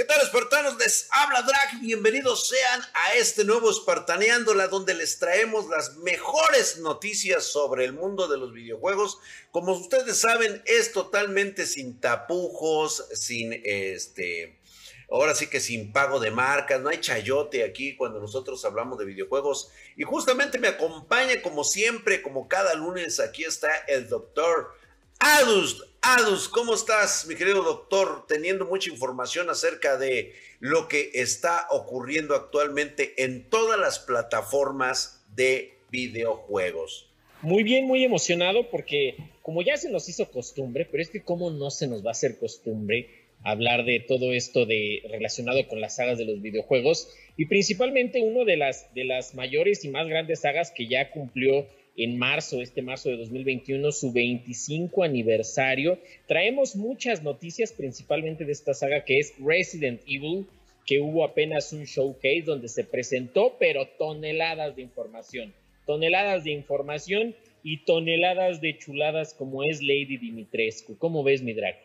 ¿Qué 0.00 0.06
tal, 0.06 0.22
espartanos? 0.22 0.78
Les 0.78 1.08
habla 1.10 1.42
Drag. 1.42 1.78
Bienvenidos 1.82 2.48
sean 2.48 2.80
a 2.94 3.12
este 3.16 3.44
nuevo 3.44 3.70
Espartaneándola, 3.70 4.68
donde 4.68 4.94
les 4.94 5.18
traemos 5.18 5.68
las 5.68 5.98
mejores 5.98 6.78
noticias 6.78 7.44
sobre 7.44 7.84
el 7.84 7.92
mundo 7.92 8.26
de 8.26 8.38
los 8.38 8.50
videojuegos. 8.54 9.18
Como 9.50 9.72
ustedes 9.72 10.16
saben, 10.16 10.62
es 10.64 10.92
totalmente 10.92 11.66
sin 11.66 12.00
tapujos, 12.00 13.08
sin 13.12 13.52
este. 13.62 14.58
Ahora 15.10 15.34
sí 15.34 15.48
que 15.48 15.60
sin 15.60 15.92
pago 15.92 16.18
de 16.18 16.30
marcas, 16.30 16.80
no 16.80 16.88
hay 16.88 17.02
chayote 17.02 17.62
aquí 17.62 17.94
cuando 17.94 18.20
nosotros 18.20 18.64
hablamos 18.64 18.98
de 18.98 19.04
videojuegos. 19.04 19.68
Y 19.98 20.04
justamente 20.04 20.58
me 20.58 20.68
acompaña, 20.68 21.42
como 21.42 21.62
siempre, 21.62 22.22
como 22.22 22.48
cada 22.48 22.72
lunes, 22.72 23.20
aquí 23.20 23.44
está 23.44 23.68
el 23.86 24.08
doctor 24.08 24.72
Adus, 25.18 25.84
Adus, 26.02 26.48
¿cómo 26.48 26.72
estás, 26.72 27.26
mi 27.28 27.34
querido 27.34 27.62
doctor? 27.62 28.24
Teniendo 28.26 28.64
mucha 28.64 28.88
información 28.88 29.50
acerca 29.50 29.98
de 29.98 30.32
lo 30.58 30.88
que 30.88 31.10
está 31.12 31.66
ocurriendo 31.70 32.34
actualmente 32.34 33.22
en 33.22 33.50
todas 33.50 33.78
las 33.78 33.98
plataformas 33.98 35.22
de 35.36 35.74
videojuegos. 35.90 37.10
Muy 37.42 37.64
bien, 37.64 37.84
muy 37.84 38.02
emocionado 38.02 38.70
porque 38.70 39.14
como 39.42 39.60
ya 39.60 39.76
se 39.76 39.90
nos 39.90 40.08
hizo 40.08 40.30
costumbre, 40.30 40.88
pero 40.90 41.02
es 41.02 41.10
que 41.10 41.22
cómo 41.22 41.50
no 41.50 41.70
se 41.70 41.86
nos 41.86 42.02
va 42.02 42.08
a 42.08 42.12
hacer 42.12 42.38
costumbre 42.38 43.10
hablar 43.42 43.84
de 43.84 44.00
todo 44.00 44.32
esto 44.32 44.64
de 44.64 45.02
relacionado 45.10 45.68
con 45.68 45.82
las 45.82 45.96
sagas 45.96 46.16
de 46.16 46.24
los 46.24 46.40
videojuegos 46.40 47.14
y 47.36 47.46
principalmente 47.46 48.22
una 48.22 48.44
de 48.44 48.56
las 48.56 48.92
de 48.94 49.04
las 49.04 49.34
mayores 49.34 49.84
y 49.84 49.88
más 49.88 50.08
grandes 50.08 50.40
sagas 50.40 50.72
que 50.74 50.86
ya 50.86 51.10
cumplió 51.10 51.66
en 51.96 52.18
marzo, 52.18 52.60
este 52.60 52.82
marzo 52.82 53.08
de 53.08 53.16
2021, 53.16 53.92
su 53.92 54.12
25 54.12 55.02
aniversario. 55.02 55.98
Traemos 56.26 56.76
muchas 56.76 57.22
noticias, 57.22 57.72
principalmente 57.72 58.44
de 58.44 58.52
esta 58.52 58.74
saga 58.74 59.04
que 59.04 59.18
es 59.18 59.34
Resident 59.38 60.00
Evil, 60.06 60.46
que 60.86 61.00
hubo 61.00 61.24
apenas 61.24 61.72
un 61.72 61.84
showcase 61.84 62.42
donde 62.44 62.68
se 62.68 62.84
presentó, 62.84 63.56
pero 63.58 63.86
toneladas 63.98 64.76
de 64.76 64.82
información, 64.82 65.54
toneladas 65.86 66.44
de 66.44 66.52
información 66.52 67.34
y 67.62 67.84
toneladas 67.84 68.60
de 68.60 68.78
chuladas 68.78 69.34
como 69.34 69.62
es 69.62 69.82
Lady 69.82 70.16
Dimitrescu. 70.16 70.96
¿Cómo 70.98 71.22
ves, 71.22 71.42
mi 71.42 71.52
drag? 71.52 71.76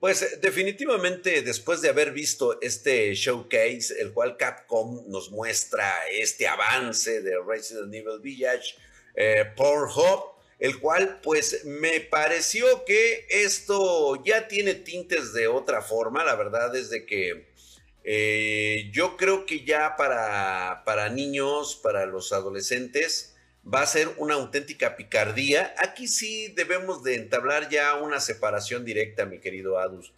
Pues 0.00 0.40
definitivamente 0.40 1.42
después 1.42 1.82
de 1.82 1.88
haber 1.88 2.12
visto 2.12 2.60
este 2.60 3.12
showcase, 3.14 4.00
el 4.00 4.12
cual 4.12 4.36
Capcom 4.36 5.02
nos 5.08 5.32
muestra 5.32 5.92
este 6.12 6.46
avance 6.46 7.20
de 7.20 7.34
Resident 7.44 7.92
Evil 7.92 8.20
Village, 8.22 8.76
eh, 9.20 9.44
Pornhub, 9.56 10.36
el 10.60 10.78
cual 10.78 11.18
pues 11.22 11.64
me 11.64 11.98
pareció 12.00 12.84
que 12.84 13.26
esto 13.30 14.22
ya 14.24 14.46
tiene 14.46 14.74
tintes 14.74 15.32
de 15.32 15.48
otra 15.48 15.82
forma, 15.82 16.22
la 16.22 16.36
verdad 16.36 16.74
es 16.76 16.88
de 16.88 17.04
que 17.04 17.48
eh, 18.04 18.88
yo 18.92 19.16
creo 19.16 19.44
que 19.44 19.64
ya 19.64 19.96
para, 19.96 20.82
para 20.84 21.08
niños, 21.08 21.74
para 21.74 22.06
los 22.06 22.32
adolescentes, 22.32 23.34
va 23.66 23.82
a 23.82 23.86
ser 23.86 24.08
una 24.18 24.34
auténtica 24.34 24.96
picardía. 24.96 25.74
Aquí 25.78 26.06
sí 26.06 26.52
debemos 26.56 27.02
de 27.02 27.16
entablar 27.16 27.68
ya 27.70 27.96
una 27.96 28.20
separación 28.20 28.84
directa, 28.84 29.26
mi 29.26 29.40
querido 29.40 29.80
Adus. 29.80 30.12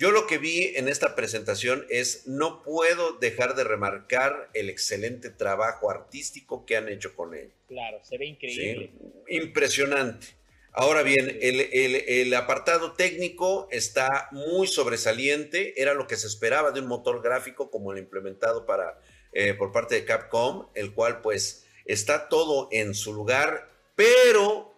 Yo 0.00 0.12
lo 0.12 0.26
que 0.26 0.38
vi 0.38 0.72
en 0.76 0.88
esta 0.88 1.14
presentación 1.14 1.84
es, 1.90 2.26
no 2.26 2.62
puedo 2.62 3.18
dejar 3.18 3.54
de 3.54 3.64
remarcar 3.64 4.48
el 4.54 4.70
excelente 4.70 5.28
trabajo 5.28 5.90
artístico 5.90 6.64
que 6.64 6.78
han 6.78 6.88
hecho 6.88 7.14
con 7.14 7.34
él. 7.34 7.52
Claro, 7.68 7.98
se 8.02 8.16
ve 8.16 8.24
increíble. 8.24 8.92
Impresionante. 9.28 10.28
Ahora 10.72 11.02
bien, 11.02 11.36
el, 11.42 12.32
apartado 12.32 12.94
técnico 12.94 13.68
está 13.70 14.30
muy 14.32 14.66
sobresaliente, 14.68 15.78
era 15.82 15.92
lo 15.92 16.06
que 16.06 16.16
se 16.16 16.28
esperaba 16.28 16.70
de 16.70 16.80
un 16.80 16.86
motor 16.86 17.22
gráfico 17.22 17.70
como 17.70 17.92
el 17.92 17.98
implementado 17.98 18.64
para, 18.64 18.98
eh, 19.34 19.52
por 19.52 19.70
parte 19.70 19.96
de 19.96 20.06
Capcom, 20.06 20.70
el 20.74 20.94
cual 20.94 21.20
pues 21.20 21.66
está 21.84 22.30
todo 22.30 22.70
en 22.72 22.94
su 22.94 23.12
lugar, 23.12 23.68
pero 23.96 24.69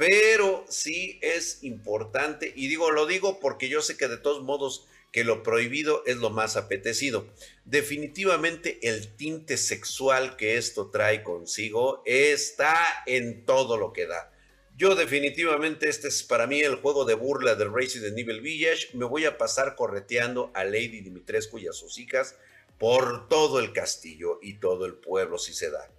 pero 0.00 0.64
sí 0.70 1.18
es 1.20 1.62
importante, 1.62 2.54
y 2.56 2.68
digo, 2.68 2.90
lo 2.90 3.04
digo 3.04 3.38
porque 3.38 3.68
yo 3.68 3.82
sé 3.82 3.98
que 3.98 4.08
de 4.08 4.16
todos 4.16 4.42
modos 4.42 4.86
que 5.12 5.24
lo 5.24 5.42
prohibido 5.42 6.02
es 6.06 6.16
lo 6.16 6.30
más 6.30 6.56
apetecido. 6.56 7.26
Definitivamente 7.66 8.78
el 8.80 9.14
tinte 9.14 9.58
sexual 9.58 10.38
que 10.38 10.56
esto 10.56 10.88
trae 10.88 11.22
consigo 11.22 12.02
está 12.06 12.78
en 13.04 13.44
todo 13.44 13.76
lo 13.76 13.92
que 13.92 14.06
da. 14.06 14.32
Yo 14.74 14.94
definitivamente 14.94 15.90
este 15.90 16.08
es 16.08 16.22
para 16.22 16.46
mí 16.46 16.62
el 16.62 16.76
juego 16.76 17.04
de 17.04 17.12
burla 17.12 17.54
del 17.54 17.70
Resident 17.70 18.16
Evil 18.16 18.40
Village. 18.40 18.96
Me 18.96 19.04
voy 19.04 19.26
a 19.26 19.36
pasar 19.36 19.76
correteando 19.76 20.50
a 20.54 20.64
Lady 20.64 21.02
Dimitrescu 21.02 21.58
y 21.58 21.68
a 21.68 21.74
sus 21.74 21.98
hijas 21.98 22.36
por 22.78 23.28
todo 23.28 23.60
el 23.60 23.74
castillo 23.74 24.38
y 24.40 24.60
todo 24.60 24.86
el 24.86 24.94
pueblo 24.94 25.36
si 25.36 25.52
se 25.52 25.70
da. 25.70 25.90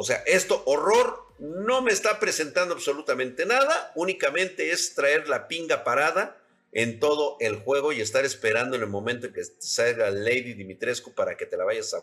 O 0.00 0.02
sea, 0.02 0.22
esto 0.24 0.62
horror 0.64 1.26
no 1.40 1.82
me 1.82 1.92
está 1.92 2.18
presentando 2.18 2.72
absolutamente 2.72 3.44
nada, 3.44 3.92
únicamente 3.94 4.70
es 4.70 4.94
traer 4.94 5.28
la 5.28 5.46
pinga 5.46 5.84
parada 5.84 6.40
en 6.72 7.00
todo 7.00 7.36
el 7.38 7.56
juego 7.56 7.92
y 7.92 8.00
estar 8.00 8.24
esperando 8.24 8.76
en 8.76 8.82
el 8.82 8.88
momento 8.88 9.26
en 9.26 9.34
que 9.34 9.44
salga 9.44 10.08
Lady 10.08 10.54
Dimitrescu 10.54 11.12
para 11.12 11.36
que 11.36 11.44
te 11.44 11.58
la 11.58 11.64
vayas 11.66 11.92
a... 11.92 12.02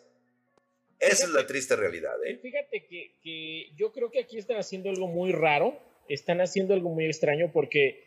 Esa 1.00 1.24
es 1.24 1.30
la 1.30 1.44
triste 1.44 1.74
realidad, 1.74 2.24
¿eh? 2.24 2.38
Fíjate 2.40 2.86
que, 2.86 3.72
yo 3.74 3.90
creo 3.90 4.12
que 4.12 4.20
aquí 4.20 4.38
están 4.38 4.58
haciendo 4.58 4.90
algo 4.90 5.08
muy 5.08 5.32
raro, 5.32 5.76
están 6.08 6.40
haciendo 6.40 6.74
algo 6.74 6.90
muy 6.90 7.06
extraño 7.06 7.50
porque 7.52 8.04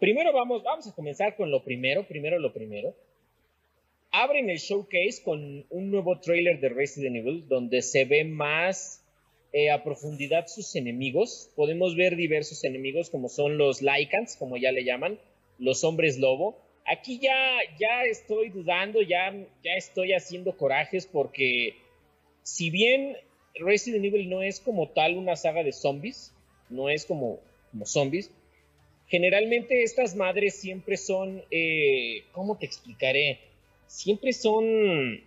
primero 0.00 0.32
vamos, 0.32 0.64
vamos 0.64 0.88
a 0.88 0.94
comenzar 0.96 1.36
con 1.36 1.52
lo 1.52 1.62
primero, 1.62 2.08
primero 2.08 2.40
lo 2.40 2.52
primero. 2.52 2.92
Abren 4.10 4.50
el 4.50 4.58
showcase 4.58 5.22
con 5.22 5.64
un 5.70 5.90
nuevo 5.92 6.18
trailer 6.18 6.58
de 6.58 6.70
Resident 6.70 7.14
Evil 7.14 7.46
donde 7.46 7.82
se 7.82 8.04
ve 8.04 8.24
más 8.24 9.04
eh, 9.52 9.70
a 9.70 9.82
profundidad 9.82 10.46
sus 10.46 10.74
enemigos. 10.76 11.50
Podemos 11.56 11.96
ver 11.96 12.16
diversos 12.16 12.64
enemigos 12.64 13.10
como 13.10 13.28
son 13.28 13.58
los 13.58 13.82
Lycans, 13.82 14.36
como 14.36 14.56
ya 14.56 14.72
le 14.72 14.84
llaman, 14.84 15.18
los 15.58 15.84
hombres 15.84 16.18
lobo. 16.18 16.58
Aquí 16.84 17.18
ya, 17.18 17.58
ya 17.78 18.04
estoy 18.04 18.50
dudando, 18.50 19.02
ya, 19.02 19.32
ya 19.64 19.72
estoy 19.76 20.12
haciendo 20.12 20.56
corajes 20.56 21.06
porque 21.06 21.74
si 22.42 22.70
bien 22.70 23.16
Resident 23.54 24.04
Evil 24.04 24.28
no 24.30 24.42
es 24.42 24.60
como 24.60 24.88
tal 24.88 25.16
una 25.16 25.36
saga 25.36 25.62
de 25.62 25.72
zombies, 25.72 26.32
no 26.70 26.88
es 26.88 27.04
como, 27.04 27.40
como 27.70 27.84
zombies, 27.84 28.30
generalmente 29.06 29.82
estas 29.82 30.14
madres 30.14 30.54
siempre 30.60 30.96
son, 30.96 31.42
eh, 31.50 32.24
¿cómo 32.32 32.56
te 32.56 32.66
explicaré? 32.66 33.40
Siempre 33.86 34.32
son 34.32 35.22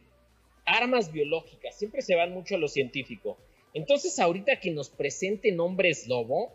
armas 0.66 1.12
biológicas, 1.12 1.78
siempre 1.78 2.02
se 2.02 2.16
van 2.16 2.32
mucho 2.32 2.56
a 2.56 2.60
lo 2.60 2.68
científico. 2.68 3.38
Entonces, 3.74 4.20
ahorita 4.20 4.60
que 4.60 4.72
nos 4.72 4.90
presenten 4.90 5.60
hombres 5.60 6.08
lobo, 6.08 6.52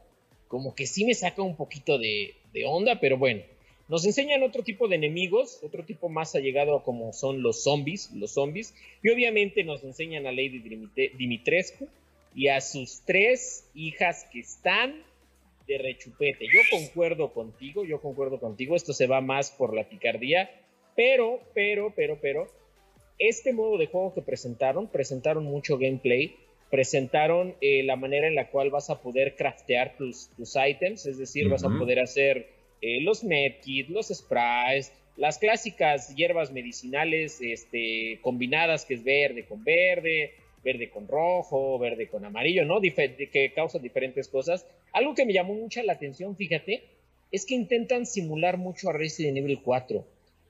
como 0.48 0.74
que 0.74 0.86
sí 0.86 1.04
me 1.04 1.14
saca 1.14 1.42
un 1.42 1.56
poquito 1.56 1.98
de, 1.98 2.34
onda, 2.66 3.00
pero 3.00 3.18
bueno. 3.18 3.42
Nos 3.88 4.04
enseñan 4.04 4.42
otro 4.42 4.64
tipo 4.64 4.88
de 4.88 4.96
enemigos, 4.96 5.60
otro 5.62 5.84
tipo 5.84 6.08
más 6.08 6.34
allegado 6.34 6.82
como 6.82 7.12
son 7.12 7.40
los 7.40 7.62
zombies, 7.62 8.10
los 8.12 8.32
zombies, 8.32 8.74
y 9.00 9.10
obviamente 9.10 9.62
nos 9.62 9.84
enseñan 9.84 10.26
a 10.26 10.32
Lady 10.32 10.58
Dimitrescu 11.16 11.88
y 12.34 12.48
a 12.48 12.60
sus 12.60 13.02
tres 13.04 13.70
hijas 13.74 14.26
que 14.32 14.40
están 14.40 15.04
de 15.68 15.78
rechupete. 15.78 16.46
Yo 16.46 16.60
concuerdo 16.70 17.32
contigo, 17.32 17.84
yo 17.84 18.00
concuerdo 18.00 18.40
contigo, 18.40 18.74
esto 18.74 18.92
se 18.92 19.06
va 19.06 19.20
más 19.20 19.52
por 19.52 19.72
la 19.72 19.88
picardía, 19.88 20.50
pero, 20.96 21.40
pero, 21.54 21.92
pero, 21.94 22.18
pero, 22.20 22.50
este 23.18 23.52
modo 23.52 23.78
de 23.78 23.86
juego 23.86 24.14
que 24.14 24.22
presentaron, 24.22 24.88
presentaron 24.88 25.44
mucho 25.44 25.78
gameplay, 25.78 26.36
presentaron 26.70 27.54
eh, 27.60 27.82
la 27.84 27.96
manera 27.96 28.26
en 28.26 28.34
la 28.34 28.48
cual 28.48 28.70
vas 28.70 28.90
a 28.90 29.00
poder 29.00 29.36
craftear 29.36 29.96
tus, 29.96 30.30
tus 30.36 30.54
items, 30.56 31.06
es 31.06 31.18
decir, 31.18 31.48
vas 31.48 31.64
a 31.64 31.68
poder 31.68 32.00
hacer 32.00 32.48
eh, 32.80 33.00
los 33.00 33.24
medkits, 33.24 33.88
los 33.90 34.08
sprays, 34.08 34.92
las 35.16 35.38
clásicas 35.38 36.14
hierbas 36.14 36.52
medicinales 36.52 37.40
este, 37.40 38.18
combinadas, 38.20 38.84
que 38.84 38.94
es 38.94 39.04
verde 39.04 39.44
con 39.46 39.64
verde, 39.64 40.34
verde 40.62 40.90
con 40.90 41.08
rojo, 41.08 41.78
verde 41.78 42.08
con 42.08 42.24
amarillo, 42.24 42.64
¿no? 42.64 42.80
que 42.80 43.52
causan 43.54 43.82
diferentes 43.82 44.28
cosas. 44.28 44.66
Algo 44.92 45.14
que 45.14 45.24
me 45.24 45.32
llamó 45.32 45.54
mucho 45.54 45.82
la 45.82 45.94
atención, 45.94 46.36
fíjate, 46.36 46.82
es 47.30 47.46
que 47.46 47.54
intentan 47.54 48.04
simular 48.04 48.58
mucho 48.58 48.90
a 48.90 48.92
Resident 48.92 49.38
Evil 49.38 49.60
4. 49.62 50.04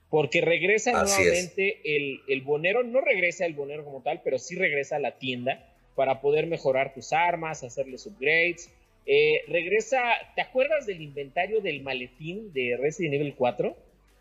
Porque 0.09 0.39
regresa 0.41 0.91
nuevamente 0.93 1.81
el, 1.83 2.21
el 2.29 2.41
bonero, 2.41 2.81
no 2.83 3.01
regresa 3.01 3.45
el 3.45 3.53
bonero 3.53 3.83
como 3.83 4.01
tal, 4.01 4.21
pero 4.23 4.39
sí 4.39 4.55
regresa 4.55 4.95
a 4.95 4.99
la 4.99 5.17
tienda 5.17 5.66
para 5.97 6.21
poder 6.21 6.45
mejorar 6.45 6.93
tus 6.93 7.11
armas, 7.11 7.63
hacerles 7.63 8.05
upgrades. 8.05 8.69
Eh, 9.07 9.41
regresa, 9.47 9.99
¿te 10.35 10.41
acuerdas 10.41 10.85
del 10.85 11.01
inventario 11.01 11.59
del 11.59 11.81
maletín 11.81 12.53
de 12.53 12.77
Resident 12.79 13.15
Evil 13.15 13.33
4? 13.35 13.75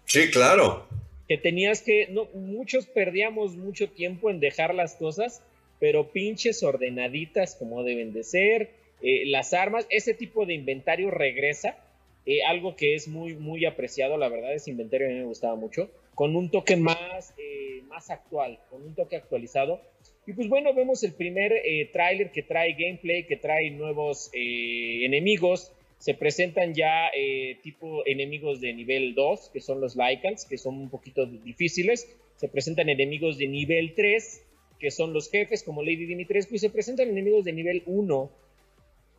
Sí, 0.07 0.31
claro. 0.31 0.87
Que 1.29 1.37
tenías 1.37 1.83
que, 1.83 2.09
no, 2.09 2.29
muchos 2.33 2.87
perdíamos 2.87 3.57
mucho 3.57 3.91
tiempo 3.91 4.31
en 4.31 4.41
dejar 4.41 4.75
las 4.75 4.95
cosas, 4.95 5.43
pero 5.79 6.13
pinches 6.13 6.63
ordenaditas 6.63 7.57
como 7.57 7.85
deben 7.85 8.15
de 8.15 8.25
ser, 8.25 8.71
eh, 9.03 9.27
las 9.27 9.53
armas, 9.53 9.87
ese 9.91 10.15
tipo 10.15 10.47
de 10.47 10.55
inventario 10.55 11.11
regresa, 11.11 11.77
eh, 12.25 12.43
algo 12.43 12.75
que 12.75 12.95
es 12.95 13.07
muy, 13.07 13.35
muy 13.35 13.67
apreciado, 13.67 14.17
la 14.17 14.31
verdad, 14.31 14.55
ese 14.55 14.71
inventario 14.71 15.09
a 15.09 15.11
mí 15.11 15.17
me 15.17 15.25
gustaba 15.25 15.57
mucho. 15.57 15.91
con 16.15 16.35
un 16.35 16.51
toque 16.51 16.77
más, 16.77 17.35
eh, 17.37 17.83
más 17.89 18.09
actual, 18.09 18.59
con 18.71 18.83
un 18.83 18.95
toque 18.95 19.17
actualizado. 19.17 19.83
Y 20.27 20.33
pues 20.33 20.49
bueno, 20.49 20.75
vemos 20.75 21.05
el 21.05 21.13
primer 21.13 21.53
eh, 21.53 21.89
tráiler 21.93 22.33
que 22.33 22.43
trae 22.43 22.73
gameplay, 22.73 23.25
que 23.25 23.37
trae 23.37 23.71
nuevos 23.71 24.29
eh, 24.33 25.05
enemigos. 25.05 25.73
Se 25.99 26.15
presentan 26.15 26.75
ya 26.75 27.09
eh, 27.17 27.59
tipo 27.63 28.05
enemigos 28.07 28.61
de 28.61 28.75
nivel 28.75 29.15
2, 29.15 29.51
que 29.53 29.61
son 29.61 29.81
los 29.81 29.97
Lycans, 29.97 30.45
que 30.45 30.59
son 30.59 30.79
un 30.79 30.91
poquito 30.91 31.27
difíciles. 31.27 32.13
Se 32.37 32.49
presentan 32.49 32.89
enemigos 32.89 33.39
de 33.39 33.47
nivel 33.47 33.95
3, 33.95 34.43
que 34.81 34.91
son 34.91 35.13
los 35.13 35.31
jefes, 35.31 35.63
como 35.63 35.83
Lady 35.83 36.07
Dimitrescu. 36.07 36.57
Y 36.57 36.59
se 36.59 36.71
presentan 36.71 37.09
enemigos 37.09 37.45
de 37.45 37.53
nivel 37.53 37.85
1, 37.87 38.31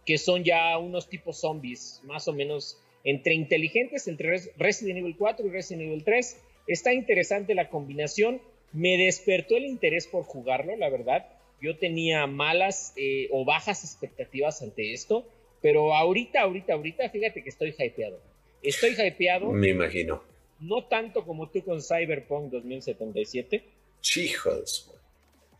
que 0.06 0.18
son 0.18 0.44
ya 0.44 0.77
unos 0.77 1.07
tipos 1.07 1.39
zombies, 1.39 2.01
más 2.04 2.27
o 2.27 2.33
menos 2.33 2.81
entre 3.06 3.33
inteligentes, 3.33 4.09
entre 4.09 4.42
Resident 4.57 5.00
Evil 5.00 5.15
4 5.18 5.48
y 5.48 5.50
Resident 5.51 5.88
Evil 5.88 6.04
3. 6.04 6.44
Está 6.68 6.94
interesante 6.94 7.56
la 7.56 7.69
combinación 7.69 8.42
me 8.74 8.98
despertó 8.98 9.58
el 9.58 9.66
interés 9.66 10.08
por 10.08 10.24
jugarlo, 10.24 10.75
la 10.75 10.90
verdad. 10.90 11.28
Yo 11.62 11.78
tenía 11.78 12.28
malas 12.28 12.94
eh, 12.96 13.28
o 13.31 13.46
bajas 13.46 13.84
expectativas 13.84 14.62
ante 14.62 14.94
esto, 14.94 15.28
pero 15.62 15.96
ahorita, 15.96 16.42
ahorita, 16.42 16.74
ahorita, 16.74 17.10
fíjate 17.10 17.44
que 17.44 17.50
estoy 17.50 17.74
hypeado. 17.78 18.22
Estoy 18.62 18.92
hypeado. 18.92 19.52
Me 19.52 19.69
imagino. 19.69 20.24
No 20.60 20.86
tanto 20.86 21.25
como 21.25 21.50
tú 21.50 21.64
con 21.64 21.81
Cyberpunk 21.81 22.52
2077. 22.52 23.64
Chicos. 24.02 24.92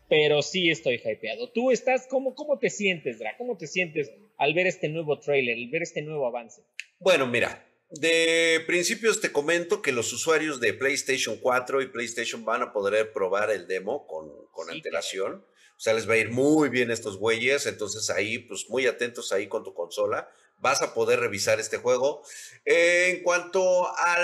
Pero 0.08 0.42
sí 0.42 0.70
estoy 0.70 1.00
hypeado. 1.04 1.48
¿Tú 1.50 1.70
estás, 1.70 2.06
cómo, 2.08 2.34
cómo 2.34 2.58
te 2.58 2.70
sientes, 2.70 3.18
Dra? 3.18 3.36
¿Cómo 3.36 3.56
te 3.56 3.66
sientes 3.66 4.12
al 4.36 4.54
ver 4.54 4.66
este 4.66 4.88
nuevo 4.88 5.18
trailer, 5.18 5.56
al 5.56 5.68
ver 5.68 5.82
este 5.82 6.02
nuevo 6.02 6.26
avance? 6.26 6.62
Bueno, 7.00 7.26
mira, 7.26 7.67
de 7.90 8.62
principios 8.66 9.20
te 9.20 9.32
comento 9.32 9.80
que 9.80 9.92
los 9.92 10.12
usuarios 10.12 10.60
de 10.60 10.74
PlayStation 10.74 11.38
4 11.38 11.80
y 11.80 11.86
PlayStation 11.86 12.44
van 12.44 12.62
a 12.62 12.72
poder 12.72 13.12
probar 13.12 13.50
el 13.50 13.66
demo 13.66 14.06
con, 14.06 14.28
antelación. 14.70 15.44
O 15.76 15.80
sea, 15.80 15.94
les 15.94 16.08
va 16.08 16.14
a 16.14 16.18
ir 16.18 16.30
muy 16.30 16.68
bien 16.68 16.90
estos 16.90 17.16
güeyes. 17.16 17.66
Entonces 17.66 18.10
ahí, 18.10 18.38
pues 18.40 18.68
muy 18.68 18.86
atentos 18.86 19.32
ahí 19.32 19.48
con 19.48 19.64
tu 19.64 19.72
consola. 19.72 20.28
Vas 20.58 20.82
a 20.82 20.92
poder 20.92 21.20
revisar 21.20 21.60
este 21.60 21.78
juego. 21.78 22.22
en 22.64 23.22
cuanto 23.22 23.88
a 23.96 24.18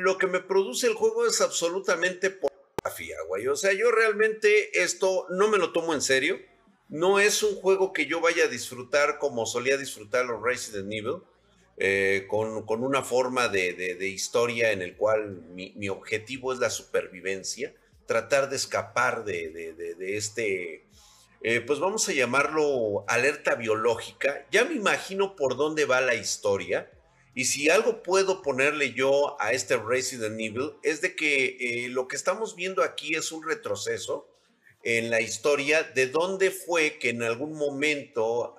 lo 0.00 0.18
que 0.18 0.26
me 0.26 0.40
produce 0.40 0.88
el 0.88 0.94
juego 0.94 1.26
es 1.26 1.40
absolutamente 1.40 2.30
pornografía, 2.30 3.16
güey. 3.28 3.46
O 3.46 3.56
sea, 3.56 3.72
yo 3.72 3.90
realmente 3.92 4.82
esto 4.82 5.26
no 5.30 5.48
me 5.48 5.58
lo 5.58 5.72
tomo 5.72 5.94
en 5.94 6.02
serio. 6.02 6.38
No 6.88 7.18
es 7.20 7.42
un 7.42 7.54
juego 7.54 7.92
que 7.92 8.06
yo 8.06 8.20
vaya 8.20 8.44
a 8.44 8.48
disfrutar 8.48 9.18
como 9.18 9.46
solía 9.46 9.78
disfrutar 9.78 10.26
los 10.26 10.42
Resident 10.42 10.92
Evil. 10.92 11.22
Eh, 11.78 12.26
con, 12.26 12.82
una 12.82 13.02
forma 13.02 13.48
de, 13.48 14.08
historia 14.08 14.72
en 14.72 14.80
el 14.80 14.96
cual 14.96 15.42
mi, 15.52 15.88
objetivo 15.90 16.52
es 16.52 16.58
la 16.58 16.70
supervivencia, 16.70 17.74
tratar 18.06 18.48
de 18.48 18.56
escapar 18.56 19.24
de, 19.24 19.94
este, 20.00 20.86
eh, 21.42 21.60
pues 21.60 21.78
vamos 21.78 22.08
a 22.08 22.12
llamarlo 22.12 23.04
alerta 23.08 23.56
biológica. 23.56 24.46
Ya 24.50 24.64
me 24.64 24.74
imagino 24.74 25.36
por 25.36 25.56
dónde 25.56 25.84
va 25.84 26.00
la 26.00 26.14
historia. 26.14 26.90
Y 27.34 27.44
si 27.44 27.68
algo 27.68 28.02
puedo 28.02 28.40
ponerle 28.40 28.94
yo 28.94 29.36
a 29.38 29.52
este 29.52 29.76
Resident 29.76 30.40
Evil 30.40 30.72
es 30.82 31.02
de 31.02 31.14
que 31.14 31.56
eh, 31.60 31.88
lo 31.90 32.08
que 32.08 32.16
estamos 32.16 32.56
viendo 32.56 32.82
aquí 32.82 33.14
es 33.14 33.30
un 33.30 33.46
retroceso 33.46 34.26
en 34.82 35.10
la 35.10 35.20
historia 35.20 35.82
de 35.82 36.06
dónde 36.06 36.50
fue 36.50 36.98
que 36.98 37.10
en 37.10 37.22
algún 37.22 37.52
momento 37.52 38.56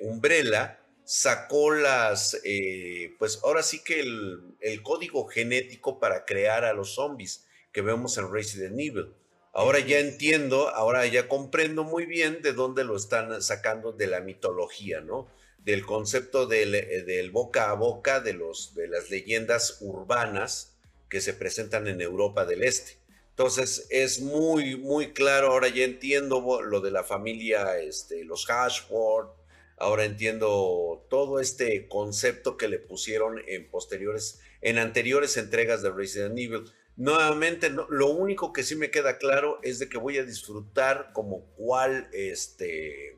Umbrella 0.00 0.78
sacó 1.08 1.70
las, 1.70 2.38
eh, 2.44 3.16
pues 3.18 3.40
ahora 3.42 3.62
sí 3.62 3.82
que 3.82 4.00
el, 4.00 4.82
código 4.82 5.26
genético 5.26 5.98
para 5.98 6.26
crear 6.26 6.66
a 6.66 6.74
los 6.74 6.96
zombies 6.96 7.46
que 7.72 7.80
vemos 7.80 8.18
en 8.18 8.30
Resident 8.30 8.78
Evil. 8.78 9.14
Ahora 9.54 9.78
ya 9.78 10.00
entiendo, 10.00 10.68
ahora 10.68 11.06
ya 11.06 11.26
comprendo 11.26 11.82
muy 11.82 12.04
bien 12.04 12.42
de 12.42 12.52
dónde 12.52 12.84
lo 12.84 12.94
están 12.94 13.40
sacando 13.40 13.92
de 13.92 14.06
la 14.06 14.20
mitología, 14.20 15.00
¿no? 15.00 15.28
Del 15.64 15.86
concepto 15.86 16.46
del, 16.46 16.74
eh, 16.74 17.04
del 17.04 17.30
boca 17.30 17.70
a 17.70 17.72
boca 17.72 18.20
de, 18.20 18.34
los, 18.34 18.74
de 18.74 18.88
las 18.88 19.08
leyendas 19.08 19.78
urbanas 19.80 20.76
que 21.08 21.22
se 21.22 21.32
presentan 21.32 21.88
en 21.88 22.02
Europa 22.02 22.44
del 22.44 22.62
Este. 22.62 22.98
Entonces 23.30 23.86
es 23.88 24.20
muy, 24.20 24.76
muy 24.76 25.14
claro, 25.14 25.52
ahora 25.52 25.68
ya 25.68 25.84
entiendo 25.84 26.60
lo 26.60 26.82
de 26.82 26.90
la 26.90 27.02
familia, 27.02 27.78
este, 27.78 28.26
los 28.26 28.44
Hashford, 28.44 29.37
Ahora 29.80 30.04
entiendo 30.04 31.06
todo 31.08 31.40
este 31.40 31.88
concepto 31.88 32.56
que 32.56 32.68
le 32.68 32.78
pusieron 32.78 33.40
en 33.46 33.70
posteriores, 33.70 34.40
en 34.60 34.78
anteriores 34.78 35.36
entregas 35.36 35.82
de 35.82 35.90
Resident 35.90 36.38
Evil. 36.38 36.64
Nuevamente, 36.96 37.70
lo 37.70 38.08
único 38.08 38.52
que 38.52 38.64
sí 38.64 38.74
me 38.74 38.90
queda 38.90 39.18
claro 39.18 39.60
es 39.62 39.78
de 39.78 39.88
que 39.88 39.98
voy 39.98 40.18
a 40.18 40.24
disfrutar 40.24 41.12
como 41.12 41.44
cual, 41.54 42.08
este, 42.12 43.16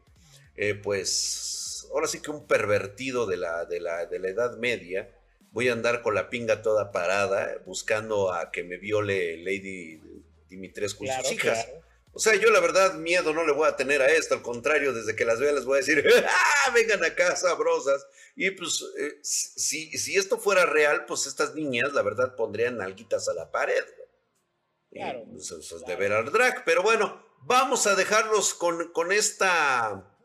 eh, 0.56 0.74
pues, 0.74 1.88
ahora 1.92 2.06
sí 2.06 2.20
que 2.20 2.30
un 2.30 2.46
pervertido 2.46 3.26
de 3.26 3.38
la, 3.38 3.64
de, 3.64 3.80
la, 3.80 4.04
de 4.06 4.18
la 4.18 4.28
Edad 4.28 4.58
Media. 4.58 5.10
Voy 5.52 5.68
a 5.68 5.72
andar 5.72 6.02
con 6.02 6.14
la 6.14 6.30
pinga 6.30 6.62
toda 6.62 6.92
parada 6.92 7.60
buscando 7.64 8.32
a 8.32 8.52
que 8.52 8.62
me 8.62 8.76
viole 8.76 9.38
Lady 9.38 10.00
Dimitrescu 10.48 11.04
y 11.04 11.08
sus 11.08 11.32
hijas. 11.32 11.66
O 12.12 12.18
sea, 12.18 12.34
yo 12.34 12.50
la 12.50 12.60
verdad 12.60 12.94
miedo 12.94 13.32
no 13.32 13.44
le 13.46 13.52
voy 13.52 13.68
a 13.68 13.76
tener 13.76 14.02
a 14.02 14.08
esto, 14.08 14.34
al 14.34 14.42
contrario, 14.42 14.92
desde 14.92 15.14
que 15.14 15.24
las 15.24 15.38
vea 15.38 15.52
les 15.52 15.64
voy 15.64 15.76
a 15.76 15.80
decir, 15.80 16.04
¡ah, 16.28 16.70
vengan 16.74 17.04
acá, 17.04 17.36
sabrosas! 17.36 18.04
Y 18.34 18.50
pues, 18.50 18.84
eh, 18.98 19.18
si, 19.22 19.96
si 19.96 20.16
esto 20.16 20.38
fuera 20.38 20.66
real, 20.66 21.04
pues 21.06 21.26
estas 21.26 21.54
niñas, 21.54 21.92
la 21.92 22.02
verdad, 22.02 22.34
pondrían 22.34 22.78
nalguitas 22.78 23.28
a 23.28 23.34
la 23.34 23.50
pared. 23.50 23.84
Claro. 24.90 25.24
Pues, 25.30 25.50
eso, 25.50 25.76
es 25.76 25.86
de 25.86 25.96
ver 25.96 26.12
al 26.12 26.32
drag. 26.32 26.64
Pero 26.64 26.82
bueno, 26.82 27.24
vamos 27.42 27.86
a 27.86 27.94
dejarlos 27.94 28.54
con, 28.54 28.92
con 28.92 29.12
esta, 29.12 30.16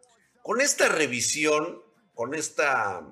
con 0.42 0.62
esta 0.62 0.90
revisión, 0.90 1.84
con 2.14 2.34
esta 2.34 3.06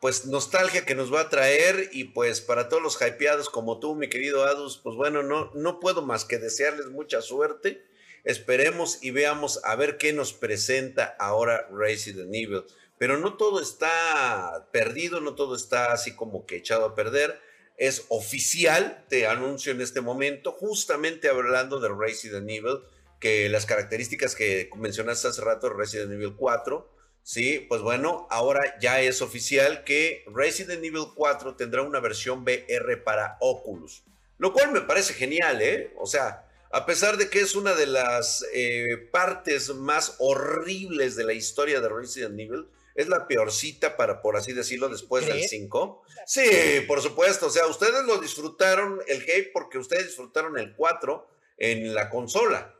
pues 0.00 0.26
nostalgia 0.26 0.84
que 0.84 0.94
nos 0.94 1.12
va 1.12 1.22
a 1.22 1.28
traer 1.28 1.90
y 1.92 2.04
pues 2.04 2.40
para 2.40 2.68
todos 2.68 2.82
los 2.82 3.00
hypeados 3.00 3.48
como 3.48 3.78
tú, 3.80 3.94
mi 3.94 4.08
querido 4.08 4.44
Adus, 4.44 4.78
pues 4.78 4.94
bueno, 4.96 5.22
no, 5.22 5.50
no 5.54 5.80
puedo 5.80 6.02
más 6.02 6.24
que 6.24 6.38
desearles 6.38 6.86
mucha 6.88 7.22
suerte. 7.22 7.84
Esperemos 8.24 9.02
y 9.02 9.12
veamos 9.12 9.60
a 9.64 9.76
ver 9.76 9.98
qué 9.98 10.12
nos 10.12 10.32
presenta 10.32 11.16
ahora 11.18 11.68
Resident 11.70 12.34
Evil. 12.34 12.64
Pero 12.98 13.18
no 13.18 13.36
todo 13.36 13.60
está 13.60 14.68
perdido, 14.72 15.20
no 15.20 15.34
todo 15.34 15.54
está 15.54 15.92
así 15.92 16.14
como 16.14 16.44
que 16.44 16.56
echado 16.56 16.84
a 16.86 16.94
perder. 16.94 17.40
Es 17.76 18.06
oficial, 18.08 19.04
te 19.08 19.26
anuncio 19.26 19.70
en 19.70 19.80
este 19.80 20.00
momento, 20.00 20.52
justamente 20.52 21.28
hablando 21.28 21.78
de 21.78 21.88
Resident 21.88 22.48
Evil, 22.50 22.80
que 23.20 23.48
las 23.48 23.66
características 23.66 24.34
que 24.34 24.70
mencionaste 24.76 25.28
hace 25.28 25.42
rato, 25.42 25.68
Resident 25.68 26.12
Evil 26.12 26.34
4, 26.36 26.95
Sí, 27.26 27.66
pues 27.68 27.82
bueno, 27.82 28.28
ahora 28.30 28.78
ya 28.78 29.00
es 29.00 29.20
oficial 29.20 29.82
que 29.82 30.24
Resident 30.32 30.84
Evil 30.84 31.06
4 31.12 31.56
tendrá 31.56 31.82
una 31.82 31.98
versión 31.98 32.44
VR 32.44 32.98
para 32.98 33.36
Oculus, 33.40 34.04
lo 34.38 34.52
cual 34.52 34.70
me 34.70 34.82
parece 34.82 35.12
genial, 35.12 35.60
¿eh? 35.60 35.92
O 35.98 36.06
sea, 36.06 36.46
a 36.70 36.86
pesar 36.86 37.16
de 37.16 37.28
que 37.28 37.40
es 37.40 37.56
una 37.56 37.74
de 37.74 37.86
las 37.88 38.46
eh, 38.54 39.08
partes 39.10 39.74
más 39.74 40.14
horribles 40.20 41.16
de 41.16 41.24
la 41.24 41.32
historia 41.32 41.80
de 41.80 41.88
Resident 41.88 42.38
Evil, 42.38 42.68
es 42.94 43.08
la 43.08 43.26
peorcita 43.26 43.96
para, 43.96 44.22
por 44.22 44.36
así 44.36 44.52
decirlo, 44.52 44.88
después 44.88 45.26
del 45.26 45.42
5. 45.42 46.04
Sí, 46.26 46.48
por 46.86 47.02
supuesto, 47.02 47.46
o 47.48 47.50
sea, 47.50 47.66
ustedes 47.66 48.04
lo 48.04 48.18
disfrutaron 48.18 49.00
el 49.08 49.22
hate 49.22 49.50
porque 49.52 49.78
ustedes 49.78 50.06
disfrutaron 50.06 50.56
el 50.60 50.76
4 50.76 51.28
en 51.58 51.92
la 51.92 52.08
consola. 52.08 52.75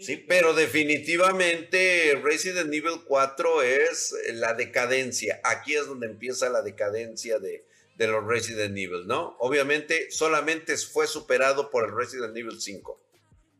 Sí, 0.00 0.16
pero 0.16 0.54
definitivamente 0.54 2.18
Resident 2.22 2.72
Evil 2.72 3.02
4 3.06 3.62
es 3.62 4.14
la 4.32 4.54
decadencia. 4.54 5.40
Aquí 5.44 5.74
es 5.74 5.86
donde 5.86 6.06
empieza 6.06 6.48
la 6.48 6.62
decadencia 6.62 7.38
de, 7.38 7.66
los 7.98 8.26
Resident 8.26 8.78
Evil, 8.78 9.06
¿no? 9.06 9.36
Obviamente 9.40 10.10
solamente 10.10 10.74
fue 10.78 11.06
superado 11.06 11.70
por 11.70 11.84
el 11.84 11.94
Resident 11.94 12.34
Evil 12.34 12.58
5, 12.58 12.98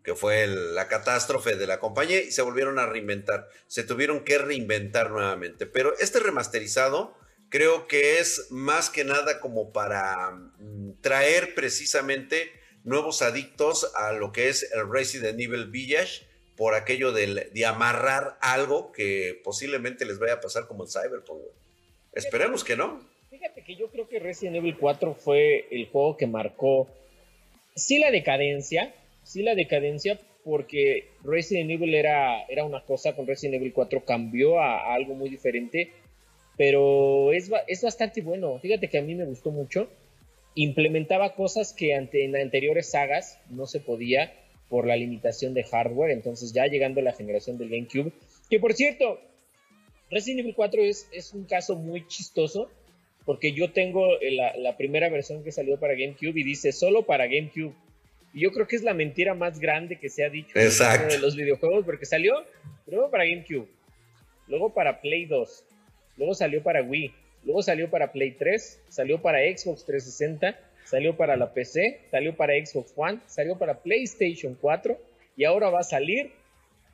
que 0.02 0.14
fue 0.14 0.46
la 0.46 0.88
catástrofe 0.88 1.56
de 1.56 1.66
la 1.66 1.78
compañía 1.78 2.22
y 2.22 2.30
se 2.30 2.40
volvieron 2.40 2.78
a 2.78 2.86
reinventar. 2.86 3.46
Se 3.66 3.84
tuvieron 3.84 4.24
que 4.24 4.38
reinventar 4.38 5.10
nuevamente. 5.10 5.66
Pero 5.66 5.94
este 5.98 6.20
remasterizado 6.20 7.14
creo 7.50 7.86
que 7.86 8.18
es 8.18 8.46
más 8.48 8.88
que 8.88 9.04
nada 9.04 9.40
como 9.40 9.74
para 9.74 10.30
mm, 10.30 11.02
traer 11.02 11.54
precisamente 11.54 12.50
nuevos 12.82 13.20
adictos 13.20 13.92
a 13.94 14.12
lo 14.12 14.32
que 14.32 14.48
es 14.48 14.70
el 14.72 14.90
Resident 14.90 15.38
Evil 15.38 15.66
Village 15.66 16.29
por 16.60 16.74
aquello 16.74 17.10
de, 17.12 17.48
de, 17.54 17.64
amarrar 17.64 18.36
algo 18.42 18.92
que 18.92 19.40
posiblemente 19.42 20.04
les 20.04 20.18
vaya 20.18 20.34
a 20.34 20.40
pasar 20.42 20.66
como 20.66 20.84
el 20.84 20.90
Cyberpunk. 20.90 21.40
Esperemos 22.12 22.64
que 22.64 22.76
no. 22.76 23.00
Fíjate 23.30 23.64
que 23.64 23.76
yo 23.76 23.90
creo 23.90 24.06
que 24.06 24.18
Resident 24.18 24.56
Evil 24.56 24.76
4 24.76 25.14
fue 25.14 25.68
el 25.70 25.88
juego 25.88 26.18
que 26.18 26.26
marcó, 26.26 26.86
sí 27.74 27.98
la 27.98 28.10
decadencia, 28.10 28.94
sí 29.22 29.42
la 29.42 29.54
decadencia, 29.54 30.20
porque 30.44 31.08
Resident 31.24 31.70
Evil 31.70 31.94
era, 31.94 32.44
era 32.44 32.64
una 32.64 32.84
cosa, 32.84 33.16
con 33.16 33.26
Resident 33.26 33.54
Evil 33.54 33.72
4 33.72 34.04
cambió 34.04 34.60
a, 34.60 34.92
algo 34.92 35.14
muy 35.14 35.30
diferente, 35.30 35.92
pero 36.58 37.32
es, 37.32 37.50
es 37.68 37.80
bastante 37.80 38.20
bueno. 38.20 38.58
Fíjate 38.58 38.90
que 38.90 38.98
a 38.98 39.02
mí 39.02 39.14
me 39.14 39.24
gustó 39.24 39.50
mucho. 39.50 39.88
implementaba 40.54 41.34
cosas 41.34 41.72
que 41.72 41.94
en 41.94 42.36
anteriores 42.36 42.90
sagas 42.90 43.38
no 43.48 43.64
se 43.64 43.80
podía 43.80 44.30
por 44.70 44.86
la 44.86 44.96
limitación 44.96 45.52
de 45.52 45.64
hardware. 45.64 46.12
Entonces, 46.12 46.54
ya 46.54 46.66
llegando 46.66 47.00
a 47.00 47.02
la 47.02 47.12
generación 47.12 47.58
del 47.58 47.68
GameCube, 47.68 48.12
que 48.48 48.58
por 48.58 48.72
cierto, 48.72 49.20
Resident 50.10 50.40
Evil 50.40 50.54
4 50.54 50.82
es, 50.82 51.08
es 51.12 51.34
un 51.34 51.44
caso 51.44 51.76
muy 51.76 52.06
chistoso 52.06 52.70
porque 53.26 53.52
yo 53.52 53.72
tengo 53.72 54.06
la, 54.22 54.56
la, 54.56 54.76
primera 54.76 55.08
versión 55.10 55.44
que 55.44 55.52
salió 55.52 55.78
para 55.78 55.92
GameCube 55.92 56.40
y 56.40 56.44
dice 56.44 56.72
solo 56.72 57.02
para 57.02 57.26
GameCube. 57.26 57.74
Y 58.32 58.40
yo 58.40 58.52
creo 58.52 58.66
que 58.66 58.76
es 58.76 58.82
la 58.82 58.94
mentira 58.94 59.34
más 59.34 59.58
grande 59.58 59.98
que 59.98 60.08
se 60.08 60.24
ha 60.24 60.30
dicho 60.30 60.58
Exacto. 60.58 61.14
de 61.14 61.18
los 61.18 61.36
videojuegos, 61.36 61.84
porque 61.84 62.06
salió 62.06 62.32
primero 62.86 63.10
para 63.10 63.24
GameCube, 63.24 63.68
luego 64.46 64.72
para 64.72 65.00
Play 65.00 65.26
2, 65.26 65.64
luego 66.16 66.34
salió 66.34 66.62
para 66.62 66.82
Wii, 66.82 67.12
luego 67.44 67.62
salió 67.62 67.90
para 67.90 68.12
Play 68.12 68.32
3, 68.32 68.82
salió 68.88 69.20
para 69.20 69.40
Xbox 69.40 69.84
360, 69.84 70.58
salió 70.90 71.16
para 71.16 71.36
la 71.36 71.52
PC, 71.54 72.00
salió 72.10 72.36
para 72.36 72.54
Xbox 72.54 72.92
One, 72.96 73.20
salió 73.26 73.56
para 73.56 73.80
PlayStation 73.80 74.56
4 74.60 74.98
y 75.36 75.44
ahora 75.44 75.70
va 75.70 75.80
a 75.80 75.84
salir 75.84 76.32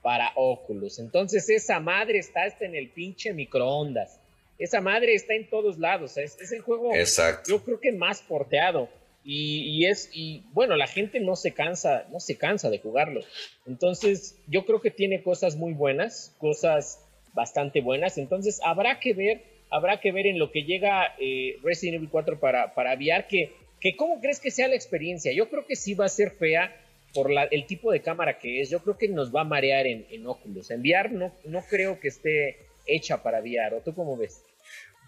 para 0.03 0.33
Oculus. 0.37 0.99
Entonces 0.99 1.49
esa 1.49 1.81
madre 1.81 2.19
está 2.19 2.45
hasta 2.45 2.65
en 2.65 2.75
el 2.75 2.91
pinche 2.91 3.33
microondas. 3.33 4.21
Esa 4.59 4.81
madre 4.81 5.15
está 5.15 5.35
en 5.35 5.49
todos 5.49 5.79
lados. 5.79 6.17
Es, 6.17 6.41
es 6.41 6.53
el 6.53 6.61
juego, 6.61 6.95
Exacto. 6.95 7.51
yo 7.51 7.65
creo 7.65 7.81
que 7.81 7.93
más 7.93 8.23
porteado. 8.23 8.89
Y, 9.25 9.63
y, 9.65 9.87
es, 9.87 10.09
y 10.13 10.45
bueno, 10.53 10.77
la 10.77 10.87
gente 10.87 11.19
no 11.19 11.35
se 11.35 11.53
cansa, 11.53 12.07
no 12.13 12.21
se 12.21 12.39
cansa 12.39 12.71
de 12.71 12.79
jugarlo. 12.79 13.23
Entonces, 13.67 14.39
yo 14.47 14.65
creo 14.65 14.81
que 14.81 14.93
tiene 14.93 15.25
cosas 15.25 15.57
muy 15.57 15.73
buenas, 15.73 16.33
cosas 16.39 17.05
bastante 17.35 17.81
buenas. 17.81 18.19
Entonces, 18.19 18.61
habrá 18.63 19.01
que 19.01 19.15
ver, 19.15 19.43
habrá 19.69 19.99
que 20.01 20.13
ver 20.13 20.29
en 20.29 20.39
lo 20.39 20.53
que 20.53 20.63
llega 20.63 21.17
eh, 21.19 21.57
Resident 21.65 21.97
Evil 21.97 22.09
4 22.09 22.39
para, 22.39 22.73
para 22.75 22.95
VR, 22.95 23.27
que, 23.27 23.53
cómo 23.95 24.21
crees 24.21 24.41
que 24.41 24.51
sea 24.51 24.69
la 24.69 24.75
experiencia. 24.75 25.33
Yo 25.33 25.49
creo 25.49 25.67
que 25.67 25.77
sí 25.77 25.95
va 25.95 26.07
a 26.07 26.09
ser 26.09 26.33
fea 26.33 26.75
por 27.15 27.31
el 27.51 27.67
tipo 27.67 27.93
de 27.93 28.03
cámara 28.03 28.39
que 28.39 28.61
es. 28.61 28.71
Yo 28.71 28.81
creo 28.81 28.99
que 28.99 29.09
nos 29.09 29.35
va 29.35 29.43
a 29.43 29.45
marear 29.45 29.87
en, 29.87 30.07
en 30.11 30.27
Oculus. 30.27 30.71
En 30.71 30.81
VR 30.81 31.11
no, 31.11 31.35
no 31.45 31.63
creo 31.63 32.01
que 32.01 32.09
esté 32.09 32.67
hecha 32.87 33.23
para 33.23 33.41
VR. 33.41 33.77
¿O 33.77 33.81
tú 33.81 33.95
cómo 33.95 34.17
ves? 34.17 34.43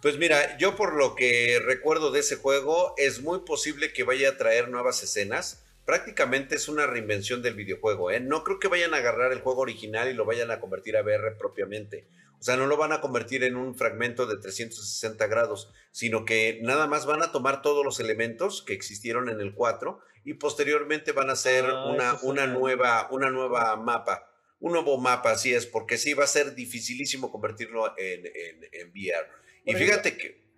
Pues 0.01 0.17
mira, 0.17 0.57
yo 0.59 0.77
por 0.77 0.95
lo 0.95 1.17
que 1.17 1.59
recuerdo 1.65 2.13
de 2.13 2.21
ese 2.21 2.37
juego, 2.37 2.95
es 2.99 3.21
muy 3.21 3.41
posible 3.41 3.93
que 3.93 4.05
vaya 4.05 4.31
a 4.31 4.37
traer 4.37 4.69
nuevas 4.69 5.03
escenas. 5.03 5.65
Prácticamente 5.85 6.55
es 6.55 6.69
una 6.69 6.87
reinvención 6.87 7.43
del 7.43 7.55
videojuego, 7.55 8.11
¿eh? 8.13 8.21
No 8.21 8.45
creo 8.45 8.61
que 8.61 8.69
vayan 8.69 8.95
a 8.95 8.99
agarrar 8.99 9.33
el 9.33 9.41
juego 9.41 9.63
original 9.63 10.09
y 10.09 10.15
lo 10.15 10.25
vayan 10.25 10.51
a 10.51 10.61
convertir 10.61 10.97
a 10.97 11.03
VR 11.03 11.37
propiamente. 11.37 12.05
O 12.41 12.43
sea, 12.43 12.57
no 12.57 12.67
lo 12.67 12.77
van 12.77 12.93
a 12.93 13.01
convertir 13.01 13.43
en 13.43 13.57
un 13.57 13.75
fragmento 13.75 14.27
de 14.27 14.39
360 14.39 15.27
grados, 15.27 15.73
sino 15.91 16.25
que 16.25 16.61
nada 16.63 16.87
más 16.87 17.05
van 17.05 17.23
a 17.23 17.33
tomar 17.33 17.63
todos 17.63 17.85
los 17.85 17.99
elementos 17.99 18.63
que 18.63 18.75
existieron 18.75 19.29
en 19.29 19.41
el 19.41 19.55
4 19.55 19.99
y 20.25 20.35
posteriormente 20.35 21.13
van 21.13 21.31
a 21.31 21.33
hacer 21.33 21.65
Ah, 21.67 21.91
una, 21.91 22.19
una, 22.23 22.47
nueva, 22.47 23.09
una 23.11 23.31
nueva 23.31 23.77
mapa. 23.77 24.31
Un 24.61 24.73
nuevo 24.73 24.99
mapa, 24.99 25.33
así 25.33 25.53
es, 25.53 25.67
porque 25.67 25.99
sí 25.99 26.15
va 26.15 26.25
a 26.25 26.29
ser 26.29 26.55
dificilísimo 26.55 27.31
convertirlo 27.31 27.95
en, 27.99 28.27
en, 28.27 28.69
en 28.73 28.91
VR. 28.91 29.27
Y 29.65 29.75
fíjate 29.75 30.17
que... 30.17 30.49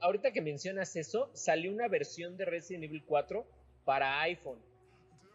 Ahorita 0.00 0.32
que 0.32 0.40
mencionas 0.40 0.96
eso, 0.96 1.30
salió 1.34 1.72
una 1.72 1.86
versión 1.88 2.36
de 2.36 2.44
Resident 2.44 2.84
Evil 2.84 3.04
4 3.04 3.46
para 3.84 4.20
iPhone. 4.22 4.58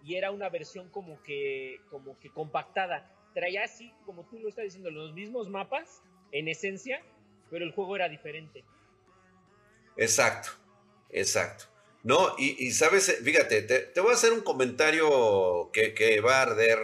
Y 0.03 0.15
era 0.15 0.31
una 0.31 0.49
versión 0.49 0.89
como 0.89 1.21
que, 1.23 1.79
como 1.89 2.19
que 2.19 2.29
compactada. 2.29 3.11
Traía 3.33 3.63
así, 3.63 3.91
como 4.05 4.25
tú 4.25 4.39
lo 4.39 4.49
estás 4.49 4.65
diciendo, 4.65 4.91
los 4.91 5.13
mismos 5.13 5.49
mapas, 5.49 6.03
en 6.31 6.47
esencia, 6.47 7.01
pero 7.49 7.65
el 7.65 7.71
juego 7.71 7.95
era 7.95 8.09
diferente. 8.09 8.63
Exacto, 9.97 10.49
exacto. 11.09 11.65
No, 12.03 12.35
y, 12.37 12.71
sabes, 12.71 13.19
fíjate, 13.23 13.61
te, 13.61 13.79
te 13.79 14.01
voy 14.01 14.11
a 14.11 14.15
hacer 14.15 14.33
un 14.33 14.41
comentario 14.41 15.69
que, 15.71 15.93
que 15.93 16.19
va 16.19 16.39
a 16.39 16.41
arder 16.41 16.77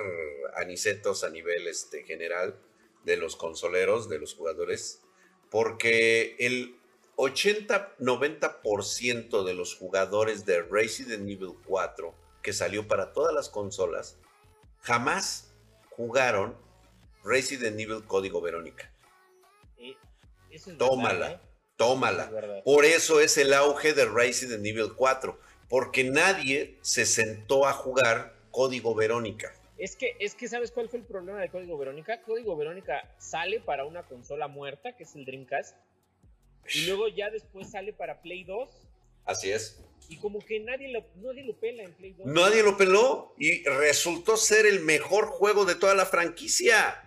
anicetos 0.56 1.26
a 1.26 1.30
nivel 1.30 1.68
este, 1.68 2.04
general 2.04 2.58
de 3.04 3.18
los 3.18 3.36
consoleros, 3.36 4.08
de 4.08 4.20
los 4.20 4.36
jugadores, 4.36 5.02
porque 5.50 6.38
el 6.40 6.78
80-90% 7.18 9.44
de 9.44 9.54
los 9.54 9.76
jugadores 9.76 10.46
de 10.46 10.62
Resident 10.62 11.30
Evil 11.30 11.56
4 11.66 12.28
que 12.41 12.53
salió 12.53 12.88
para 12.88 13.13
todas 13.13 13.34
las 13.34 13.50
consolas 13.50 14.17
jamás 14.81 15.53
jugaron 15.91 16.55
Resident 17.24 17.79
Evil 17.79 18.03
Código 18.05 18.41
Verónica. 18.41 18.91
Eh, 19.77 19.96
eso 20.50 20.72
es 20.72 20.77
Tómala. 20.77 21.13
verdad, 21.13 21.31
¿eh? 21.34 21.50
Tómala. 21.75 22.31
Es. 22.58 22.63
Por 22.63 22.86
eso 22.86 23.19
es 23.19 23.38
el 23.38 23.53
auge 23.53 23.93
de 23.93 24.05
Resident 24.05 24.65
Evil 24.65 24.93
4, 24.96 25.39
porque 25.67 26.03
nadie 26.03 26.77
se 26.81 27.05
sentó 27.05 27.67
a 27.67 27.74
jugar 27.74 28.36
Código 28.51 28.96
Verónica. 28.96 29.53
Es 29.77 29.96
que, 29.96 30.15
es 30.19 30.36
que, 30.36 30.48
¿sabes 30.50 30.72
cuál 30.72 30.89
fue 30.89 31.00
el 31.00 31.05
problema 31.05 31.39
de 31.39 31.50
Código 31.50 31.77
Verónica? 31.77 32.22
Código 32.22 32.58
Verónica 32.58 33.13
sale 33.17 33.62
para 33.62 33.86
una 33.86 34.03
consola 34.03 34.48
muerta, 34.48 34.96
que 34.98 35.03
es 35.03 35.15
el 35.15 35.25
Dreamcast, 35.25 35.77
y 36.74 36.86
luego 36.86 37.08
ya 37.08 37.29
después 37.29 37.72
sale 37.72 37.93
para 37.93 38.22
Play 38.22 38.43
2, 38.43 38.69
Así 39.29 39.51
es. 39.51 39.79
Y 40.10 40.18
como 40.18 40.39
que 40.44 40.60
nadie 40.60 40.92
lo, 40.92 41.06
nadie 41.22 41.44
lo 41.44 41.56
pela 41.58 41.84
en 41.84 41.94
Play 41.94 42.16
2. 42.18 42.28
Nadie 42.28 42.63
lo 42.63 42.75
peló 42.75 43.34
y 43.38 43.63
resultó 43.63 44.38
ser 44.38 44.66
el 44.66 44.82
mejor 44.82 45.28
juego 45.28 45.66
de 45.66 45.75
toda 45.75 45.94
la 45.94 46.06
franquicia. 46.06 47.01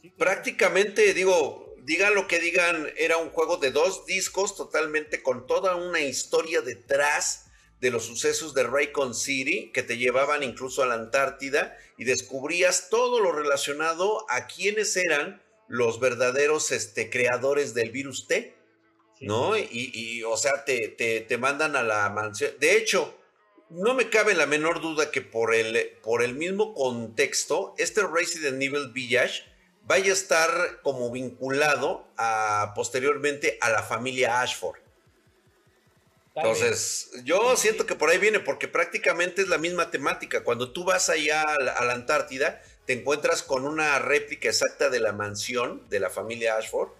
Sí, 0.00 0.10
claro. 0.10 0.18
Prácticamente, 0.18 1.14
digo, 1.14 1.74
digan 1.84 2.14
lo 2.14 2.28
que 2.28 2.38
digan, 2.38 2.92
era 2.96 3.16
un 3.16 3.30
juego 3.30 3.56
de 3.56 3.70
dos 3.70 4.06
discos 4.06 4.54
totalmente 4.56 5.22
con 5.22 5.46
toda 5.46 5.76
una 5.76 6.00
historia 6.00 6.60
detrás 6.60 7.46
de 7.80 7.90
los 7.90 8.04
sucesos 8.04 8.54
de 8.54 8.62
Raycon 8.62 9.14
City 9.14 9.72
que 9.72 9.82
te 9.82 9.96
llevaban 9.96 10.42
incluso 10.42 10.82
a 10.82 10.86
la 10.86 10.94
Antártida 10.94 11.76
y 11.98 12.04
descubrías 12.04 12.90
todo 12.90 13.20
lo 13.20 13.32
relacionado 13.32 14.24
a 14.30 14.46
quiénes 14.46 14.96
eran 14.96 15.42
los 15.66 15.98
verdaderos 15.98 16.70
este, 16.70 17.10
creadores 17.10 17.74
del 17.74 17.90
virus 17.90 18.28
T. 18.28 18.54
¿no? 19.22 19.56
Y, 19.56 19.66
y, 19.70 20.22
o 20.24 20.36
sea, 20.36 20.64
te, 20.64 20.88
te, 20.88 21.20
te 21.20 21.38
mandan 21.38 21.76
a 21.76 21.82
la 21.82 22.08
mansión. 22.10 22.52
De 22.58 22.76
hecho, 22.76 23.16
no 23.70 23.94
me 23.94 24.10
cabe 24.10 24.34
la 24.34 24.46
menor 24.46 24.80
duda 24.80 25.10
que 25.10 25.22
por 25.22 25.54
el, 25.54 25.96
por 26.02 26.22
el 26.22 26.34
mismo 26.34 26.74
contexto, 26.74 27.74
este 27.78 28.02
Resident 28.06 28.60
Evil 28.60 28.90
Village 28.92 29.44
vaya 29.84 30.10
a 30.10 30.14
estar 30.14 30.80
como 30.82 31.10
vinculado 31.10 32.06
a, 32.16 32.72
posteriormente 32.74 33.58
a 33.60 33.70
la 33.70 33.82
familia 33.82 34.42
Ashford. 34.42 34.78
Entonces, 36.34 37.10
yo 37.24 37.56
siento 37.56 37.84
que 37.84 37.94
por 37.94 38.08
ahí 38.08 38.16
viene, 38.18 38.40
porque 38.40 38.66
prácticamente 38.66 39.42
es 39.42 39.48
la 39.48 39.58
misma 39.58 39.90
temática. 39.90 40.42
Cuando 40.44 40.72
tú 40.72 40.84
vas 40.84 41.10
allá 41.10 41.42
a 41.42 41.58
la, 41.58 41.72
a 41.72 41.84
la 41.84 41.92
Antártida, 41.92 42.62
te 42.86 42.94
encuentras 42.94 43.42
con 43.42 43.66
una 43.66 43.98
réplica 43.98 44.48
exacta 44.48 44.88
de 44.88 44.98
la 44.98 45.12
mansión 45.12 45.86
de 45.90 46.00
la 46.00 46.08
familia 46.08 46.56
Ashford 46.56 46.90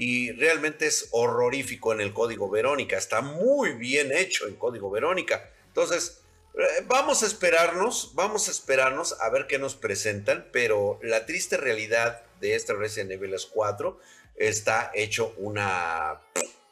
y 0.00 0.32
realmente 0.32 0.86
es 0.86 1.08
horrorífico 1.10 1.92
en 1.92 2.00
el 2.00 2.14
código 2.14 2.48
Verónica. 2.48 2.96
Está 2.96 3.20
muy 3.20 3.74
bien 3.74 4.12
hecho 4.12 4.48
en 4.48 4.54
código 4.54 4.90
Verónica. 4.90 5.50
Entonces, 5.66 6.22
eh, 6.54 6.62
vamos 6.86 7.22
a 7.22 7.26
esperarnos, 7.26 8.12
vamos 8.14 8.48
a 8.48 8.50
esperarnos 8.50 9.20
a 9.20 9.28
ver 9.28 9.46
qué 9.46 9.58
nos 9.58 9.74
presentan, 9.74 10.48
pero 10.52 10.98
la 11.02 11.26
triste 11.26 11.58
realidad 11.58 12.22
de 12.40 12.54
este 12.54 12.72
Resident 12.72 13.10
Evil 13.10 13.36
4 13.52 14.00
está 14.36 14.90
hecho 14.94 15.34
una 15.36 16.22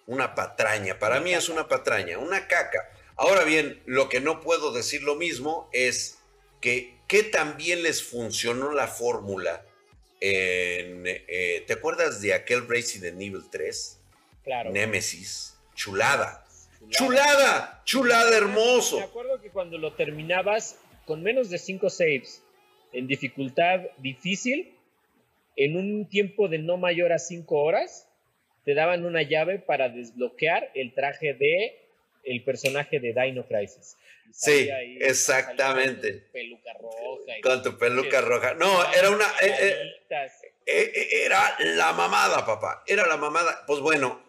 una 0.06 0.34
patraña. 0.34 0.98
Para 0.98 1.20
mí 1.20 1.34
es 1.34 1.50
una 1.50 1.68
patraña, 1.68 2.16
una 2.16 2.48
caca. 2.48 2.90
Ahora 3.14 3.44
bien, 3.44 3.82
lo 3.84 4.08
que 4.08 4.20
no 4.20 4.40
puedo 4.40 4.72
decir 4.72 5.02
lo 5.02 5.16
mismo 5.16 5.68
es 5.74 6.16
que 6.62 6.96
qué 7.06 7.24
también 7.24 7.82
les 7.82 8.02
funcionó 8.02 8.72
la 8.72 8.88
fórmula 8.88 9.67
en... 10.20 11.04
eh, 11.06 11.64
¿Te 11.66 11.72
acuerdas 11.74 12.20
de 12.20 12.34
aquel 12.34 12.66
Resident 12.68 13.20
Evil 13.20 13.42
3? 13.50 14.00
Claro. 14.44 14.70
Nemesis. 14.70 15.56
Chulada. 15.74 16.44
Chulada. 16.90 16.96
Chulada. 16.96 17.82
Chulada 17.84 18.30
Me 18.30 18.36
hermoso. 18.36 19.00
acuerdo 19.00 19.40
que 19.40 19.50
cuando 19.50 19.78
lo 19.78 19.92
terminabas 19.94 20.78
con 21.06 21.22
menos 21.22 21.50
de 21.50 21.58
5 21.58 21.90
saves 21.90 22.42
en 22.92 23.06
dificultad 23.06 23.80
difícil, 23.98 24.74
en 25.56 25.76
un 25.76 26.08
tiempo 26.08 26.48
de 26.48 26.58
no 26.58 26.76
mayor 26.76 27.12
a 27.12 27.18
5 27.18 27.56
horas, 27.56 28.08
te 28.64 28.74
daban 28.74 29.04
una 29.04 29.22
llave 29.22 29.58
para 29.58 29.88
desbloquear 29.88 30.70
el 30.74 30.94
traje 30.94 31.34
de 31.34 31.78
el 32.28 32.44
personaje 32.44 33.00
de 33.00 33.12
Dino 33.12 33.46
Crisis. 33.46 33.96
Sí, 34.30 34.70
ahí- 34.70 34.98
exactamente. 35.00 36.12
con 36.12 36.20
su 36.20 36.32
Peluca 36.32 36.72
roja. 36.80 37.32
Con 37.42 37.62
tu 37.62 37.78
peluca 37.78 38.20
roja. 38.20 38.54
No, 38.54 38.92
era 38.92 39.10
una... 39.10 39.24
eh, 39.40 39.56
eh. 39.60 39.92
Eh, 40.66 41.24
Era 41.24 41.56
la 41.60 41.92
mamada, 41.94 42.44
papá. 42.44 42.82
Era 42.86 43.06
la 43.06 43.16
mamada. 43.16 43.64
Pues 43.66 43.80
bueno, 43.80 44.22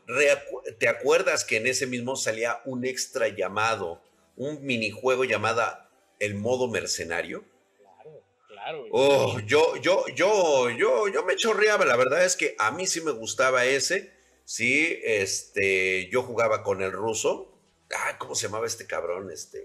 ¿te 0.79 0.87
acuerdas 0.87 1.43
que 1.43 1.57
en 1.57 1.67
ese 1.67 1.85
mismo 1.85 2.15
salía 2.15 2.61
un 2.63 2.85
extra 2.85 3.27
llamado, 3.27 4.01
un 4.37 4.63
minijuego 4.65 5.25
llamada 5.25 5.89
el 6.19 6.35
modo 6.35 6.69
mercenario? 6.69 7.43
Claro, 7.77 8.23
claro. 8.47 8.85
Oh, 8.91 9.39
yo, 9.41 9.75
yo, 9.81 10.05
yo, 10.15 10.69
yo, 10.69 11.09
yo 11.09 11.23
me 11.25 11.35
chorreaba. 11.35 11.83
La 11.85 11.97
verdad 11.97 12.23
es 12.23 12.37
que 12.37 12.55
a 12.57 12.71
mí 12.71 12.87
sí 12.87 13.01
me 13.01 13.11
gustaba 13.11 13.65
ese. 13.65 14.11
Sí, 14.45 14.97
este, 15.03 16.07
yo 16.09 16.23
jugaba 16.23 16.63
con 16.63 16.81
el 16.81 16.91
ruso 16.93 17.48
Ah, 17.95 18.17
¿cómo 18.17 18.35
se 18.35 18.47
llamaba 18.47 18.67
este 18.67 18.85
cabrón? 18.85 19.31
Este. 19.31 19.63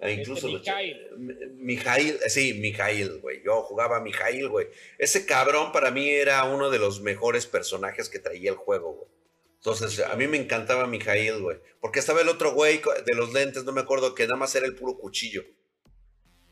Ah, 0.00 0.08
Este, 0.08 0.20
incluso 0.20 0.48
lo- 0.48 0.58
Mikhail. 0.58 1.08
Mijail, 1.56 2.18
sí, 2.28 2.54
Mijail, 2.54 3.18
güey. 3.20 3.42
Yo 3.44 3.62
jugaba 3.62 3.98
a 3.98 4.00
Mijail, 4.00 4.48
güey. 4.48 4.66
Ese 4.98 5.26
cabrón 5.26 5.72
para 5.72 5.90
mí 5.90 6.08
era 6.10 6.42
uno 6.44 6.70
de 6.70 6.78
los 6.78 7.00
mejores 7.00 7.46
personajes 7.46 8.08
que 8.08 8.18
traía 8.18 8.50
el 8.50 8.56
juego, 8.56 8.94
güey. 8.94 9.08
Entonces, 9.56 10.00
a 10.00 10.16
mí 10.16 10.26
me 10.26 10.38
encantaba 10.38 10.88
Mijail, 10.88 11.40
güey. 11.40 11.58
Porque 11.80 12.00
estaba 12.00 12.20
el 12.20 12.28
otro 12.28 12.52
güey 12.52 12.80
de 13.06 13.14
los 13.14 13.32
lentes, 13.32 13.62
no 13.64 13.70
me 13.72 13.80
acuerdo, 13.80 14.12
que 14.14 14.24
nada 14.24 14.36
más 14.36 14.54
era 14.56 14.66
el 14.66 14.74
puro 14.74 14.98
cuchillo. 14.98 15.44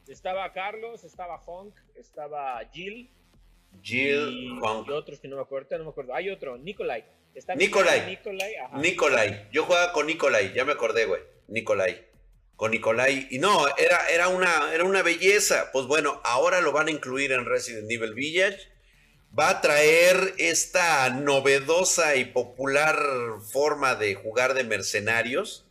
Estaba 0.06 0.52
Carlos, 0.52 1.02
estaba 1.04 1.36
Honk, 1.44 1.74
estaba 1.96 2.60
Jill. 2.72 3.10
Jill, 3.82 4.28
y, 4.32 4.58
Honk. 4.60 4.88
y 4.88 4.92
otros 4.92 5.20
que 5.20 5.28
no 5.28 5.36
me 5.36 5.42
acuerdo, 5.42 5.76
no 5.78 5.84
me 5.84 5.90
acuerdo. 5.90 6.14
Hay 6.14 6.28
otro, 6.30 6.56
Nikolai. 6.58 7.04
Está 7.34 7.54
Nikolai. 7.54 8.06
Nikolai, 8.06 8.54
ajá. 8.56 8.78
Nikolai. 8.78 9.48
Yo 9.52 9.64
jugaba 9.64 9.92
con 9.92 10.06
Nikolai, 10.06 10.52
ya 10.54 10.64
me 10.64 10.72
acordé, 10.72 11.04
güey. 11.06 11.22
Nikolai. 11.48 12.06
Con 12.56 12.72
Nikolai. 12.72 13.28
Y 13.30 13.38
no, 13.38 13.66
era, 13.76 14.08
era, 14.10 14.28
una, 14.28 14.72
era 14.74 14.84
una 14.84 15.02
belleza. 15.02 15.70
Pues 15.72 15.86
bueno, 15.86 16.20
ahora 16.24 16.60
lo 16.60 16.72
van 16.72 16.88
a 16.88 16.90
incluir 16.90 17.32
en 17.32 17.46
Resident 17.46 17.90
Evil 17.90 18.14
Village. 18.14 18.58
Va 19.38 19.48
a 19.48 19.60
traer 19.60 20.34
esta 20.38 21.08
novedosa 21.10 22.16
y 22.16 22.24
popular 22.24 22.98
forma 23.52 23.94
de 23.94 24.14
jugar 24.14 24.54
de 24.54 24.64
mercenarios. 24.64 25.66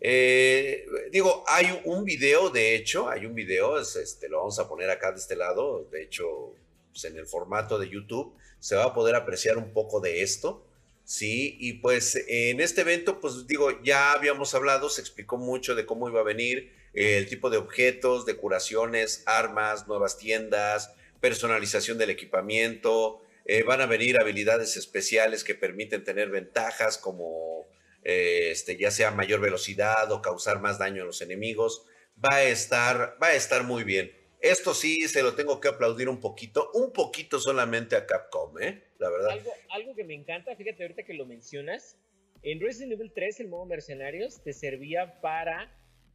Eh, 0.00 0.84
digo, 1.12 1.44
hay 1.46 1.80
un 1.84 2.04
video, 2.04 2.50
de 2.50 2.74
hecho, 2.74 3.08
hay 3.08 3.24
un 3.24 3.36
video, 3.36 3.78
es, 3.78 3.94
este, 3.94 4.28
lo 4.28 4.38
vamos 4.38 4.58
a 4.58 4.68
poner 4.68 4.90
acá 4.90 5.12
de 5.12 5.18
este 5.18 5.36
lado, 5.36 5.86
de 5.92 6.02
hecho, 6.02 6.56
pues, 6.90 7.04
en 7.04 7.16
el 7.16 7.26
formato 7.26 7.78
de 7.78 7.88
YouTube, 7.88 8.34
se 8.58 8.74
va 8.74 8.86
a 8.86 8.94
poder 8.94 9.14
apreciar 9.14 9.58
un 9.58 9.72
poco 9.72 10.00
de 10.00 10.22
esto. 10.22 10.66
Sí, 11.04 11.56
y 11.60 11.74
pues 11.74 12.16
en 12.28 12.60
este 12.60 12.82
evento, 12.82 13.20
pues 13.20 13.46
digo, 13.46 13.82
ya 13.82 14.12
habíamos 14.12 14.54
hablado, 14.54 14.88
se 14.88 15.00
explicó 15.00 15.36
mucho 15.36 15.74
de 15.74 15.84
cómo 15.84 16.08
iba 16.08 16.20
a 16.20 16.24
venir, 16.24 16.72
eh, 16.94 17.18
el 17.18 17.28
tipo 17.28 17.50
de 17.50 17.56
objetos, 17.56 18.24
de 18.24 18.36
curaciones, 18.36 19.22
armas, 19.26 19.88
nuevas 19.88 20.16
tiendas, 20.16 20.94
personalización 21.20 21.98
del 21.98 22.10
equipamiento, 22.10 23.20
eh, 23.44 23.62
van 23.64 23.80
a 23.80 23.86
venir 23.86 24.18
habilidades 24.18 24.76
especiales 24.76 25.42
que 25.42 25.54
permiten 25.54 26.04
tener 26.04 26.30
ventajas 26.30 26.98
como 26.98 27.66
eh, 28.04 28.50
este, 28.50 28.76
ya 28.76 28.90
sea 28.90 29.10
mayor 29.10 29.40
velocidad 29.40 30.10
o 30.12 30.22
causar 30.22 30.60
más 30.60 30.78
daño 30.78 31.02
a 31.02 31.06
los 31.06 31.22
enemigos. 31.22 31.84
Va 32.24 32.36
a 32.36 32.42
estar, 32.44 33.16
va 33.22 33.28
a 33.28 33.34
estar 33.34 33.64
muy 33.64 33.84
bien. 33.84 34.12
Esto 34.40 34.74
sí 34.74 35.08
se 35.08 35.22
lo 35.22 35.34
tengo 35.34 35.60
que 35.60 35.68
aplaudir 35.68 36.08
un 36.08 36.20
poquito, 36.20 36.70
un 36.74 36.92
poquito 36.92 37.38
solamente 37.40 37.96
a 37.96 38.06
Capcom, 38.06 38.60
¿eh? 38.60 38.82
La 39.02 39.10
verdad. 39.10 39.30
Algo, 39.30 39.50
algo 39.70 39.94
que 39.94 40.04
me 40.04 40.14
encanta, 40.14 40.54
fíjate 40.56 40.82
ahorita 40.82 41.02
que 41.02 41.14
lo 41.14 41.26
mencionas, 41.26 41.98
en 42.42 42.60
Resident 42.60 42.92
Evil 42.92 43.12
3 43.14 43.40
el 43.40 43.48
modo 43.48 43.66
mercenarios 43.66 44.42
te 44.42 44.52
servía 44.52 45.20
para 45.20 45.70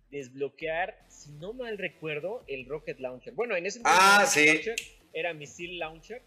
desbloquear, 0.10 0.98
si 1.10 1.32
no 1.34 1.53
mal 1.53 1.77
recuerdo, 1.77 2.44
el 2.48 2.65
Rocket 2.65 3.00
Launcher. 3.00 3.34
Bueno, 3.34 3.56
en 3.58 3.65
ese 3.65 3.82
Ah, 3.84 4.25
sí. 4.27 4.46
Launcher 4.46 4.75
era 5.13 5.34
Missile 5.34 5.77
Launcher. 5.77 6.22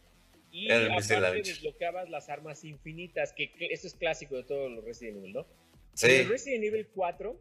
Y 0.52 0.70
el 0.70 0.90
aparte 0.90 1.18
Launcher. 1.20 1.44
desbloqueabas 1.44 2.10
las 2.10 2.28
armas 2.28 2.64
infinitas, 2.64 3.32
que, 3.32 3.52
que 3.52 3.66
eso 3.66 3.86
es 3.86 3.94
clásico 3.94 4.36
de 4.36 4.42
todos 4.44 4.70
los 4.70 4.84
Resident 4.84 5.18
Evil, 5.18 5.32
¿no? 5.32 5.40
En 5.40 5.46
Sí, 5.94 6.06
el 6.10 6.28
Resident 6.28 6.64
Evil 6.64 6.88
4 6.94 7.40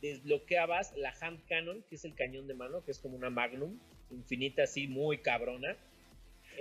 desbloqueabas 0.00 0.96
la 0.96 1.12
hand 1.20 1.40
cannon, 1.48 1.82
que 1.88 1.96
es 1.96 2.04
el 2.04 2.14
cañón 2.14 2.46
de 2.46 2.54
mano, 2.54 2.84
que 2.84 2.90
es 2.92 2.98
como 2.98 3.16
una 3.16 3.30
magnum 3.30 3.78
infinita 4.10 4.62
así, 4.64 4.86
muy 4.86 5.18
cabrona. 5.18 5.76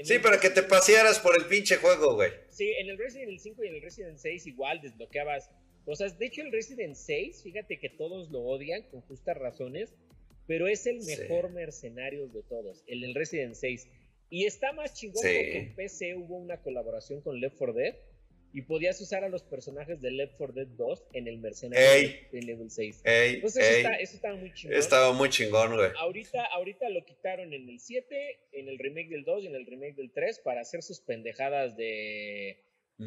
Sí, 0.04 0.14
el 0.16 0.22
para 0.22 0.40
que 0.40 0.50
te 0.50 0.64
pasearas 0.64 1.20
por 1.20 1.36
el 1.40 1.46
pinche 1.48 1.78
juego, 1.78 2.16
güey. 2.16 2.32
Sí, 2.50 2.72
en 2.80 2.90
el 2.90 2.98
Resident 2.98 3.30
Evil 3.30 3.40
5 3.40 3.64
y 3.64 3.68
en 3.68 3.76
el 3.76 3.82
Resident 3.82 4.18
6 4.18 4.48
igual 4.48 4.82
desbloqueabas 4.82 5.50
cosas. 5.86 6.18
De 6.20 6.26
hecho, 6.28 6.42
el 6.42 6.52
Resident 6.52 6.96
6, 6.96 7.44
fíjate 7.44 7.80
que 7.80 7.90
todos 7.90 8.30
lo 8.30 8.42
odian 8.42 8.84
con 8.90 9.02
justas 9.02 9.38
razones, 9.38 9.94
pero 10.48 10.68
es 10.68 10.86
el 10.88 11.02
Sí. 11.02 11.16
mejor 11.18 11.52
mercenario 11.52 12.28
de 12.28 12.44
todos, 12.44 12.84
el 12.88 13.02
del 13.02 13.16
Resident 13.16 13.56
6. 13.56 13.88
Y 14.30 14.46
está 14.46 14.74
más 14.74 14.94
chingón 14.94 15.22
Sí. 15.24 15.28
porque 15.30 15.58
en 15.60 15.76
PC 15.76 16.16
hubo 16.16 16.38
una 16.38 16.62
colaboración 16.62 17.22
con 17.22 17.40
Left 17.40 17.56
4 17.58 17.74
Dead 17.74 17.96
y 18.58 18.64
podías 18.64 19.00
usar 19.00 19.24
a 19.24 19.30
los 19.30 19.44
personajes 19.44 20.02
de 20.02 20.10
Left 20.10 20.34
4 20.36 20.54
Dead 20.56 20.68
2 20.78 21.04
en 21.14 21.28
el 21.28 21.38
mercenario 21.38 21.88
Ey. 21.92 22.28
de 22.32 22.42
Level 22.42 22.72
6. 22.72 23.02
Ey, 23.04 23.36
Entonces 23.36 23.64
eso, 23.64 23.78
está, 23.78 23.94
eso 23.98 24.16
estaba 24.16 24.36
muy 24.36 24.52
chingón. 24.52 24.78
estaba 24.80 25.14
muy 25.14 25.30
chingón, 25.30 25.76
güey. 25.76 25.92
Ahorita, 25.96 26.44
ahorita 26.44 26.90
lo 26.90 27.06
quitaron 27.06 27.54
en 27.54 27.70
el 27.70 27.80
7, 27.80 28.40
en 28.54 28.68
el 28.68 28.80
remake 28.80 29.10
del 29.10 29.26
2 29.26 29.44
y 29.44 29.46
en 29.46 29.54
el 29.54 29.68
remake 29.68 29.94
del 29.94 30.12
3 30.12 30.40
para 30.40 30.62
hacer 30.62 30.82
sus 30.82 31.00
pendejadas 31.02 31.78
de 31.78 32.64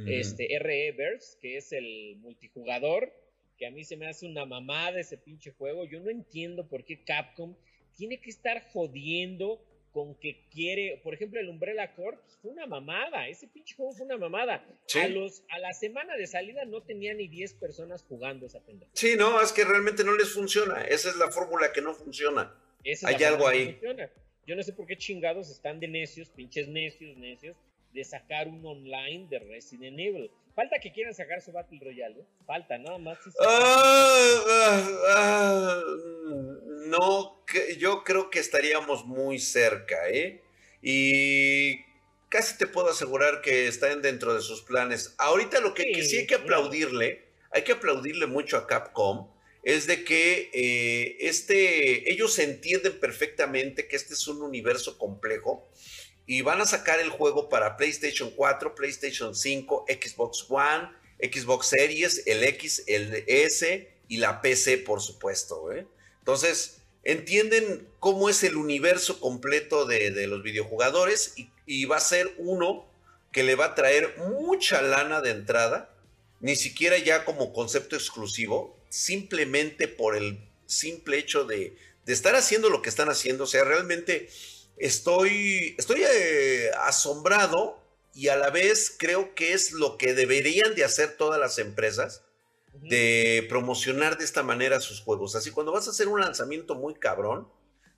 este 0.07 0.57
RE 0.61 0.93
Verse, 0.93 1.37
que 1.41 1.57
es 1.57 1.73
el 1.73 2.15
multijugador, 2.19 3.13
que 3.59 3.67
a 3.67 3.73
mí 3.73 3.83
se 3.83 3.97
me 3.97 4.07
hace 4.07 4.27
una 4.27 4.47
mamada 4.47 5.01
ese 5.01 5.19
pinche 5.19 5.51
juego. 5.51 5.85
Yo 5.85 5.99
no 5.99 6.11
entiendo 6.11 6.69
por 6.69 6.85
qué 6.85 7.03
Capcom 7.03 7.57
tiene 7.97 8.21
que 8.21 8.31
estar 8.31 8.63
jodiendo 8.71 9.61
con 9.93 10.15
que 10.15 10.45
quiere, 10.51 11.01
por 11.03 11.15
ejemplo, 11.15 11.41
el 11.41 11.49
Umbrella 11.49 11.95
Corps 11.95 12.19
fue 12.41 12.53
una 12.53 12.67
mamada, 12.67 13.27
ese 13.29 13.49
pinche 13.49 13.75
juego 13.75 13.93
fue 13.93 14.07
una 14.07 14.17
mamada. 14.17 14.65
Sí. 14.87 15.01
A 15.01 15.09
los 15.09 15.43
a 15.49 15.59
la 15.59 15.73
semana 15.73 16.17
de 16.17 16.27
salida 16.27 16.65
no 16.65 16.83
tenía 16.83 17.13
ni 17.15 17.27
10 17.29 17.55
personas 17.55 18.05
jugando 18.09 18.47
esa 18.47 18.61
pendeja. 18.61 18.91
Sí, 18.95 19.15
no, 19.17 19.41
es 19.41 19.53
que 19.53 19.65
realmente 19.65 20.05
no 20.05 20.15
les 20.15 20.33
funciona. 20.33 20.83
Esa 20.85 21.11
es 21.11 21.17
la 21.17 21.31
fórmula 21.31 21.73
que 21.73 21.83
no 21.83 21.95
funciona. 21.95 22.55
Esa 22.85 23.11
es 23.11 23.17
Hay 23.17 23.25
algo 23.25 23.49
ahí. 23.49 23.73
funciona. 23.73 24.11
Yo 24.47 24.57
no 24.57 24.63
sé 24.63 24.73
por 24.73 24.87
qué 24.87 24.97
chingados 24.97 25.51
están 25.51 25.81
de 25.81 25.89
necios, 25.89 26.31
pinches 26.31 26.69
necios, 26.69 27.17
necios, 27.17 27.57
de 27.93 28.05
sacar 28.05 28.49
un 28.49 28.65
online 28.65 29.27
de 29.29 29.39
Resident 29.41 29.99
Evil. 29.99 30.31
Falta 30.55 30.79
que 30.81 30.93
quieran 30.93 31.15
sacar 31.15 31.41
su 31.41 31.53
Battle 31.53 31.79
Royale, 31.81 32.21
¿eh? 32.21 32.25
Falta, 32.47 32.77
nada 32.79 32.99
más. 32.99 33.19
Ah, 33.41 34.45
ah, 34.49 34.89
ah, 35.09 35.83
no, 36.87 37.45
yo 37.79 38.05
creo 38.05 38.31
que 38.31 38.41
estaríamos 38.41 39.05
muy 39.07 39.39
cerca, 39.39 40.09
¿eh? 40.09 40.43
Y 40.83 41.85
casi 42.29 42.59
te 42.59 42.67
puedo 42.67 42.91
asegurar 42.91 43.43
que 43.43 43.69
están 43.69 44.03
dentro 44.03 44.35
de 44.35 44.41
sus 44.41 44.63
planes. 44.63 45.15
Ahorita 45.19 45.61
lo 45.61 45.75
que, 45.75 45.85
Sí, 45.85 45.93
que 45.93 46.03
sí 46.03 46.17
hay 46.19 46.27
que 46.27 46.37
aplaudirle, 46.37 47.27
hay 47.53 47.63
que 47.63 47.73
aplaudirle 47.73 48.27
mucho 48.27 48.57
a 48.57 48.67
Capcom, 48.67 49.31
es 49.63 49.87
de 49.87 50.05
que 50.05 50.51
eh, 50.55 51.17
este, 51.21 52.11
ellos 52.11 52.39
entienden 52.39 52.99
perfectamente 52.99 53.87
que 53.87 53.97
este 53.97 54.15
es 54.15 54.27
un 54.27 54.43
universo 54.43 54.97
complejo 54.97 55.69
y 56.31 56.43
van 56.43 56.61
a 56.61 56.65
sacar 56.65 57.01
el 57.01 57.09
juego 57.09 57.49
para 57.49 57.77
PlayStation 57.77 58.31
4, 58.31 58.77
PlayStation 58.77 59.35
5, 59.35 59.87
Xbox 59.89 60.47
One, 60.49 60.89
Xbox 61.21 61.67
Series, 61.67 62.23
el 62.25 62.45
X, 62.45 62.85
el 62.87 63.25
S 63.27 63.91
y 64.07 64.17
la 64.19 64.41
PC, 64.41 64.79
por 64.79 65.01
supuesto. 65.01 65.73
¿eh? 65.73 65.89
Entonces, 66.21 66.83
entienden 67.03 67.89
cómo 67.99 68.29
es 68.29 68.45
el 68.45 68.57
universo 68.57 69.19
completo 69.19 69.87
de, 69.87 70.13
de 70.13 70.29
los 70.29 70.45
videojugadores 70.45 71.35
y, 71.67 71.85
va 71.87 71.97
a 71.97 72.01
ser 72.01 72.33
uno 72.39 72.87
que 73.33 73.43
le 73.43 73.57
va 73.57 73.65
a 73.65 73.75
traer 73.75 74.17
mucha 74.19 74.83
lana 74.83 75.21
de 75.23 75.31
entrada, 75.31 75.93
ni 76.39 76.55
siquiera 76.55 76.97
ya 76.99 77.25
como 77.25 77.53
concepto 77.53 77.97
exclusivo, 77.97 78.79
simplemente 78.89 79.89
por 79.89 80.17
el 80.17 80.39
simple 80.67 81.19
hecho 81.19 81.43
de, 81.43 81.77
de 82.07 82.13
estar 82.13 82.37
haciendo 82.37 82.71
lo 82.71 82.83
que 82.83 82.89
están 82.89 83.09
haciendo. 83.09 83.43
O 83.43 83.49
sea, 83.49 83.65
realmente 83.65 84.29
estoy, 84.81 85.75
estoy 85.79 86.03
eh, 86.03 86.71
asombrado 86.83 87.79
y 88.15 88.29
a 88.29 88.37
la 88.37 88.51
vez 88.51 88.95
creo 88.99 89.35
que 89.35 89.53
es 89.53 89.73
lo 89.73 89.97
que 89.99 90.15
deberían 90.15 90.75
de 90.75 90.85
hacer 90.85 91.17
todas 91.17 91.39
las 91.39 91.59
empresas 91.59 92.23
de 92.83 93.47
promocionar 93.49 94.17
de 94.19 94.25
esta 94.25 94.43
manera 94.43 94.81
sus 94.81 95.01
juegos. 95.01 95.35
Así 95.37 95.51
cuando 95.51 95.73
vas 95.73 95.87
a 95.87 95.91
hacer 95.91 96.09
un 96.09 96.21
lanzamiento 96.21 96.75
muy 96.75 96.95
cabrón, 96.95 97.49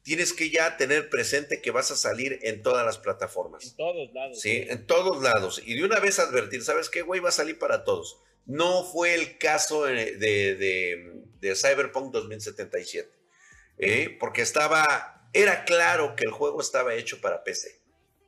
tienes 0.02 0.32
que 0.32 0.50
ya 0.50 0.76
tener 0.76 1.08
presente 1.08 1.60
que 1.62 1.70
vas 1.70 1.90
a 1.90 1.96
salir 1.96 2.38
en 2.42 2.62
todas 2.62 2.84
las 2.84 2.96
En 2.96 3.02
plataformas. 3.02 3.74
todos 3.76 4.12
lados. 4.12 4.40
Sí, 4.40 4.64
en 4.68 4.86
todos 4.86 5.22
lados. 5.22 5.62
Y 5.64 5.74
de 5.74 5.84
una 5.84 6.00
vez 6.00 6.18
advertir, 6.18 6.62
¿sabes 6.64 6.88
qué, 6.88 7.02
güey? 7.02 7.20
Va 7.20 7.28
a 7.28 7.32
salir 7.32 7.58
para 7.58 7.84
todos. 7.84 8.18
No 8.44 8.82
fue 8.84 9.14
el 9.14 9.38
caso 9.38 9.88
eh, 9.88 10.16
de, 10.16 10.56
de- 10.56 11.22
de 11.40 11.54
Cyberpunk 11.54 12.12
2077. 12.12 13.08
¿eh? 13.78 14.16
Porque 14.18 14.42
estaba, 14.42 15.21
era 15.32 15.64
claro 15.64 16.14
que 16.16 16.24
el 16.24 16.30
juego 16.30 16.60
estaba 16.60 16.94
hecho 16.94 17.20
para 17.20 17.44
PC. 17.44 17.80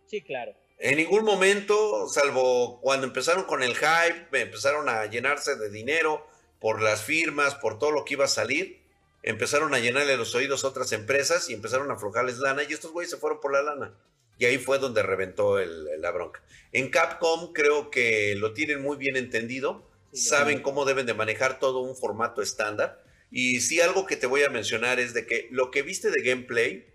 Sí, 0.06 0.22
claro. 0.22 0.52
En 0.78 0.96
ningún 0.96 1.24
momento, 1.24 2.08
salvo 2.08 2.80
cuando 2.80 3.06
empezaron 3.06 3.44
con 3.44 3.62
el 3.62 3.74
hype, 3.76 4.40
empezaron 4.40 4.88
a 4.88 5.06
llenarse 5.06 5.56
de 5.56 5.70
dinero 5.70 6.26
por 6.60 6.82
las 6.82 7.02
firmas, 7.02 7.54
por 7.54 7.78
todo 7.78 7.90
lo 7.90 8.04
que 8.04 8.14
iba 8.14 8.24
a 8.24 8.28
salir, 8.28 8.82
empezaron 9.22 9.74
a 9.74 9.78
llenarle 9.78 10.16
los 10.16 10.34
oídos 10.34 10.64
a 10.64 10.68
otras 10.68 10.92
empresas 10.92 11.48
y 11.48 11.54
empezaron 11.54 11.90
a 11.90 11.94
aflojarles 11.94 12.38
lana 12.38 12.62
y 12.64 12.72
estos 12.72 12.92
güeyes 12.92 13.10
se 13.10 13.16
fueron 13.16 13.40
por 13.40 13.52
la 13.52 13.62
lana. 13.62 13.94
Y 14.38 14.46
ahí 14.46 14.58
fue 14.58 14.78
donde 14.78 15.02
reventó 15.02 15.58
el- 15.60 16.00
la 16.00 16.10
bronca. 16.10 16.42
En 16.72 16.90
Capcom 16.90 17.52
creo 17.52 17.90
que 17.90 18.34
lo 18.36 18.52
tienen 18.52 18.82
muy 18.82 18.96
bien 18.96 19.16
entendido, 19.16 19.88
Sí, 20.12 20.28
saben 20.28 20.60
cómo 20.60 20.84
deben 20.84 21.06
de 21.06 21.14
manejar 21.14 21.58
todo 21.58 21.80
un 21.80 21.96
formato 21.96 22.42
estándar. 22.42 23.02
Y 23.30 23.60
sí, 23.60 23.80
algo 23.80 24.06
que 24.06 24.16
te 24.16 24.26
voy 24.26 24.42
a 24.44 24.48
mencionar 24.50 25.00
es 25.00 25.12
de 25.14 25.26
que 25.26 25.48
lo 25.50 25.70
que 25.70 25.82
viste 25.82 26.10
de 26.10 26.22
gameplay, 26.22 26.86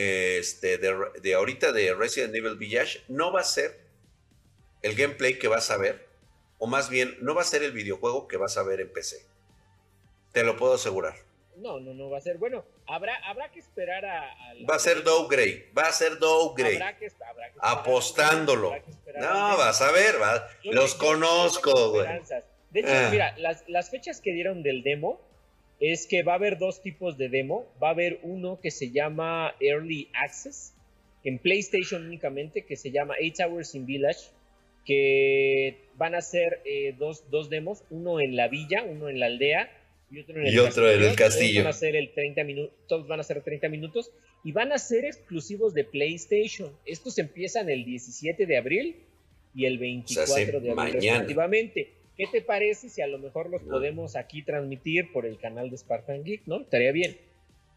este, 0.00 0.78
de, 0.78 0.94
de 1.22 1.34
ahorita 1.34 1.72
de 1.72 1.94
Resident 1.94 2.34
Evil 2.34 2.56
Village, 2.56 3.02
no 3.08 3.32
va 3.32 3.40
a 3.40 3.44
ser 3.44 3.80
el 4.82 4.94
gameplay 4.94 5.38
que 5.38 5.48
vas 5.48 5.70
a 5.70 5.76
ver, 5.76 6.08
o 6.58 6.66
más 6.66 6.90
bien, 6.90 7.16
no 7.20 7.34
va 7.34 7.42
a 7.42 7.44
ser 7.44 7.62
el 7.62 7.72
videojuego 7.72 8.28
que 8.28 8.36
vas 8.36 8.56
a 8.56 8.62
ver 8.62 8.80
en 8.80 8.92
PC. 8.92 9.16
Te 10.32 10.44
lo 10.44 10.56
puedo 10.56 10.74
asegurar. 10.74 11.14
No, 11.56 11.80
no, 11.80 11.92
no 11.92 12.08
va 12.08 12.18
a 12.18 12.20
ser. 12.20 12.38
Bueno, 12.38 12.64
habrá, 12.86 13.16
habrá 13.26 13.50
que 13.50 13.60
esperar 13.60 14.04
a. 14.04 14.34
va 14.68 14.76
a 14.76 14.78
ser 14.78 15.02
Dow 15.02 15.28
Gray. 15.28 15.70
Va 15.76 15.82
a 15.82 15.92
ser 15.92 16.18
Dow 16.18 16.54
Gray. 16.54 16.76
Habrá 16.76 16.96
que, 16.96 17.08
habrá 17.28 17.50
que 17.50 17.58
Apostándolo. 17.60 18.74
no, 19.18 19.56
vas 19.56 19.80
a 19.82 19.92
ver. 19.92 20.20
Va. 20.20 20.48
Los 20.64 20.94
conozco, 20.94 21.90
güey. 21.90 22.06
De 22.70 22.80
hecho, 22.80 22.90
ah. 22.92 23.08
mira, 23.10 23.34
las, 23.38 23.64
las 23.68 23.90
fechas 23.90 24.20
que 24.20 24.32
dieron 24.32 24.62
del 24.62 24.82
demo 24.82 25.20
es 25.80 26.06
que 26.06 26.22
va 26.22 26.32
a 26.32 26.36
haber 26.36 26.58
dos 26.58 26.82
tipos 26.82 27.16
de 27.16 27.28
demo. 27.28 27.66
Va 27.82 27.88
a 27.88 27.92
haber 27.92 28.20
uno 28.22 28.60
que 28.60 28.70
se 28.70 28.90
llama 28.90 29.54
Early 29.60 30.08
Access, 30.12 30.74
en 31.24 31.38
PlayStation 31.38 32.06
únicamente, 32.06 32.62
que 32.62 32.76
se 32.76 32.90
llama 32.90 33.14
8 33.20 33.44
Hours 33.44 33.74
in 33.74 33.86
Village, 33.86 34.20
que 34.84 35.78
van 35.96 36.14
a 36.14 36.20
ser 36.20 36.60
eh, 36.64 36.94
dos, 36.98 37.30
dos, 37.30 37.50
demos, 37.50 37.82
uno 37.90 38.20
en 38.20 38.36
la 38.36 38.48
villa, 38.48 38.82
uno 38.82 39.08
en 39.08 39.20
la 39.20 39.26
aldea 39.26 39.70
y 40.10 40.20
otro 40.20 40.40
en 40.40 40.46
el, 40.46 40.58
otro 40.58 40.72
castillo. 40.72 41.02
En 41.02 41.10
el 41.10 41.16
castillo. 41.16 41.62
Todos 41.62 41.64
van 41.64 41.70
a 41.70 41.72
ser 41.72 41.96
el 41.96 42.12
30 42.12 42.44
minutos, 42.44 42.74
todos 42.86 43.08
van 43.08 43.20
a 43.20 43.22
ser 43.22 43.42
30 43.42 43.68
minutos 43.68 44.10
y 44.44 44.52
van 44.52 44.72
a 44.72 44.78
ser 44.78 45.04
exclusivos 45.04 45.74
de 45.74 45.84
PlayStation. 45.84 46.72
Estos 46.86 47.18
empiezan 47.18 47.68
el 47.68 47.84
17 47.84 48.46
de 48.46 48.56
abril 48.56 48.96
y 49.54 49.66
el 49.66 49.78
24 49.78 50.60
de 50.60 50.70
abril 50.70 50.74
mañana. 50.74 51.26
¿Qué 52.20 52.26
te 52.26 52.42
parece 52.42 52.90
si 52.90 53.00
a 53.00 53.06
lo 53.06 53.18
mejor 53.18 53.48
los 53.48 53.62
podemos 53.62 54.14
aquí 54.14 54.42
transmitir 54.42 55.10
por 55.10 55.24
el 55.24 55.38
canal 55.38 55.70
de 55.70 55.78
Spartan 55.78 56.22
Geek, 56.22 56.42
¿no? 56.44 56.60
Estaría 56.60 56.92
bien. 56.92 57.18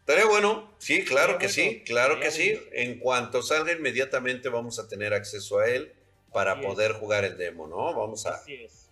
Estaría 0.00 0.26
bueno, 0.26 0.70
sí, 0.76 1.02
claro 1.02 1.38
que 1.38 1.48
sí, 1.48 1.82
claro 1.86 2.20
que 2.20 2.30
sí. 2.30 2.60
En 2.72 2.98
cuanto 2.98 3.40
salga 3.40 3.72
inmediatamente 3.72 4.50
vamos 4.50 4.78
a 4.78 4.86
tener 4.86 5.14
acceso 5.14 5.60
a 5.60 5.70
él 5.70 5.94
para 6.30 6.60
poder 6.60 6.92
jugar 6.92 7.24
el 7.24 7.38
demo, 7.38 7.66
¿no? 7.66 7.94
Vamos 7.94 8.26
a, 8.26 8.38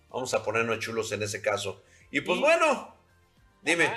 vamos 0.09 0.33
a 0.33 0.43
ponernos 0.43 0.79
chulos 0.79 1.11
en 1.11 1.21
ese 1.21 1.39
caso. 1.39 1.83
Y 2.09 2.21
pues 2.21 2.39
bueno, 2.39 2.95
dime. 3.61 3.91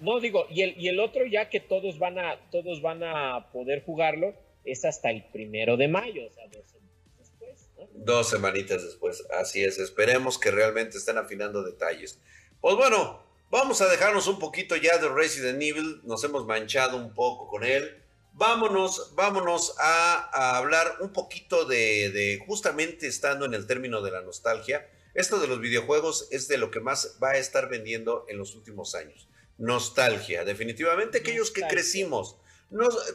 No 0.00 0.20
digo, 0.20 0.46
y 0.48 0.62
el, 0.62 0.74
y 0.80 0.88
el 0.88 1.00
otro 1.00 1.26
ya 1.26 1.50
que 1.50 1.60
todos 1.60 1.98
van 1.98 2.18
a, 2.18 2.38
todos 2.50 2.80
van 2.80 3.02
a 3.04 3.50
poder 3.52 3.84
jugarlo 3.84 4.32
es 4.64 4.86
hasta 4.86 5.10
el 5.10 5.22
primero 5.24 5.76
de 5.76 5.88
mayo, 5.88 6.26
o 6.26 6.30
sea, 6.30 6.46
Dos 6.46 6.74
semanitas 8.24 8.82
después, 8.82 9.24
así 9.38 9.64
es. 9.64 9.78
Esperemos 9.78 10.38
que 10.38 10.50
realmente 10.50 10.98
estén 10.98 11.18
afinando 11.18 11.62
detalles. 11.62 12.18
Pues 12.60 12.76
bueno, 12.76 13.24
vamos 13.50 13.80
a 13.80 13.88
dejarnos 13.88 14.26
un 14.26 14.38
poquito 14.38 14.76
ya 14.76 14.98
de 14.98 15.08
Resident 15.08 15.62
Evil. 15.62 16.00
Nos 16.04 16.24
hemos 16.24 16.46
manchado 16.46 16.96
un 16.96 17.14
poco 17.14 17.48
con 17.48 17.64
él. 17.64 18.02
Vámonos, 18.32 19.14
vámonos 19.14 19.74
a, 19.78 20.56
hablar 20.56 20.96
un 21.00 21.12
poquito 21.12 21.64
de, 21.64 22.10
de, 22.10 22.42
justamente 22.46 23.06
estando 23.06 23.44
en 23.44 23.54
el 23.54 23.66
término 23.66 24.02
de 24.02 24.10
la 24.10 24.22
nostalgia. 24.22 24.88
Esto 25.14 25.38
de 25.38 25.46
los 25.46 25.60
videojuegos 25.60 26.26
es 26.32 26.48
de 26.48 26.58
lo 26.58 26.72
que 26.72 26.80
más 26.80 27.18
va 27.22 27.30
a 27.30 27.36
estar 27.36 27.68
vendiendo 27.68 28.24
en 28.28 28.38
los 28.38 28.56
últimos 28.56 28.96
años. 28.96 29.28
Nostalgia, 29.56 30.44
definitivamente 30.44 31.18
aquellos 31.18 31.52
que 31.52 31.62
crecimos 31.68 32.36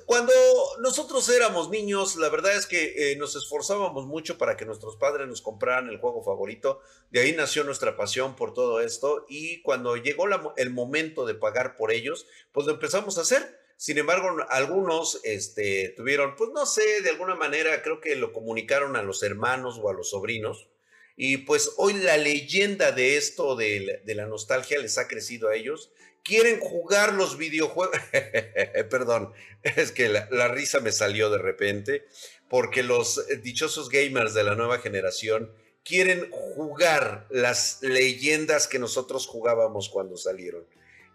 cuando 0.05 0.31
nosotros 0.79 1.27
éramos 1.29 1.69
niños, 1.69 2.15
la 2.15 2.29
verdad 2.29 2.55
es 2.55 2.65
que 2.65 3.11
eh, 3.11 3.15
nos 3.17 3.35
esforzábamos 3.35 4.05
mucho 4.05 4.37
para 4.37 4.55
que 4.55 4.65
nuestros 4.65 4.95
padres 4.95 5.27
nos 5.27 5.41
compraran 5.41 5.89
el 5.89 5.99
juego 5.99 6.23
favorito. 6.23 6.81
De 7.11 7.19
ahí 7.19 7.33
nació 7.33 7.63
nuestra 7.63 7.97
pasión 7.97 8.35
por 8.35 8.53
todo 8.53 8.79
esto. 8.79 9.25
Y 9.27 9.61
cuando 9.61 9.97
llegó 9.97 10.25
el 10.55 10.69
momento 10.69 11.25
de 11.25 11.35
pagar 11.35 11.75
por 11.75 11.91
ellos, 11.91 12.25
pues 12.51 12.67
lo 12.67 12.73
empezamos 12.73 13.17
a 13.17 13.21
hacer. 13.21 13.59
Sin 13.75 13.97
embargo, 13.97 14.29
algunos 14.49 15.19
este, 15.23 15.93
tuvieron, 15.95 16.35
pues 16.35 16.51
no 16.53 16.65
sé, 16.65 17.01
de 17.01 17.09
alguna 17.09 17.35
manera 17.35 17.81
creo 17.81 17.99
que 17.99 18.15
lo 18.15 18.33
comunicaron 18.33 18.95
a 18.95 19.03
los 19.03 19.23
hermanos 19.23 19.79
o 19.81 19.89
a 19.89 19.93
los 19.93 20.09
sobrinos. 20.11 20.69
Y 21.17 21.37
pues 21.37 21.73
hoy 21.75 21.93
la 21.93 22.15
leyenda 22.17 22.93
de 22.93 23.17
esto, 23.17 23.57
de, 23.57 24.01
de 24.05 24.15
la 24.15 24.25
nostalgia, 24.25 24.79
les 24.79 24.97
ha 24.97 25.09
crecido 25.09 25.49
a 25.49 25.55
ellos 25.55 25.91
quieren 26.23 26.59
jugar 26.59 27.13
los 27.13 27.37
videojuegos. 27.37 27.97
Perdón, 28.89 29.33
es 29.63 29.91
que 29.91 30.09
la, 30.09 30.47
risa 30.47 30.79
me 30.79 30.91
salió 30.91 31.29
de 31.29 31.37
repente, 31.37 32.05
porque 32.49 32.83
los 32.83 33.25
dichosos 33.41 33.89
gamers 33.89 34.33
de 34.33 34.43
la 34.43 34.55
nueva 34.55 34.79
generación 34.79 35.51
quieren 35.83 36.29
jugar 36.31 37.27
las 37.29 37.79
leyendas 37.81 38.67
que 38.67 38.79
nosotros 38.79 39.27
jugábamos 39.27 39.89
cuando 39.89 40.17
salieron. 40.17 40.65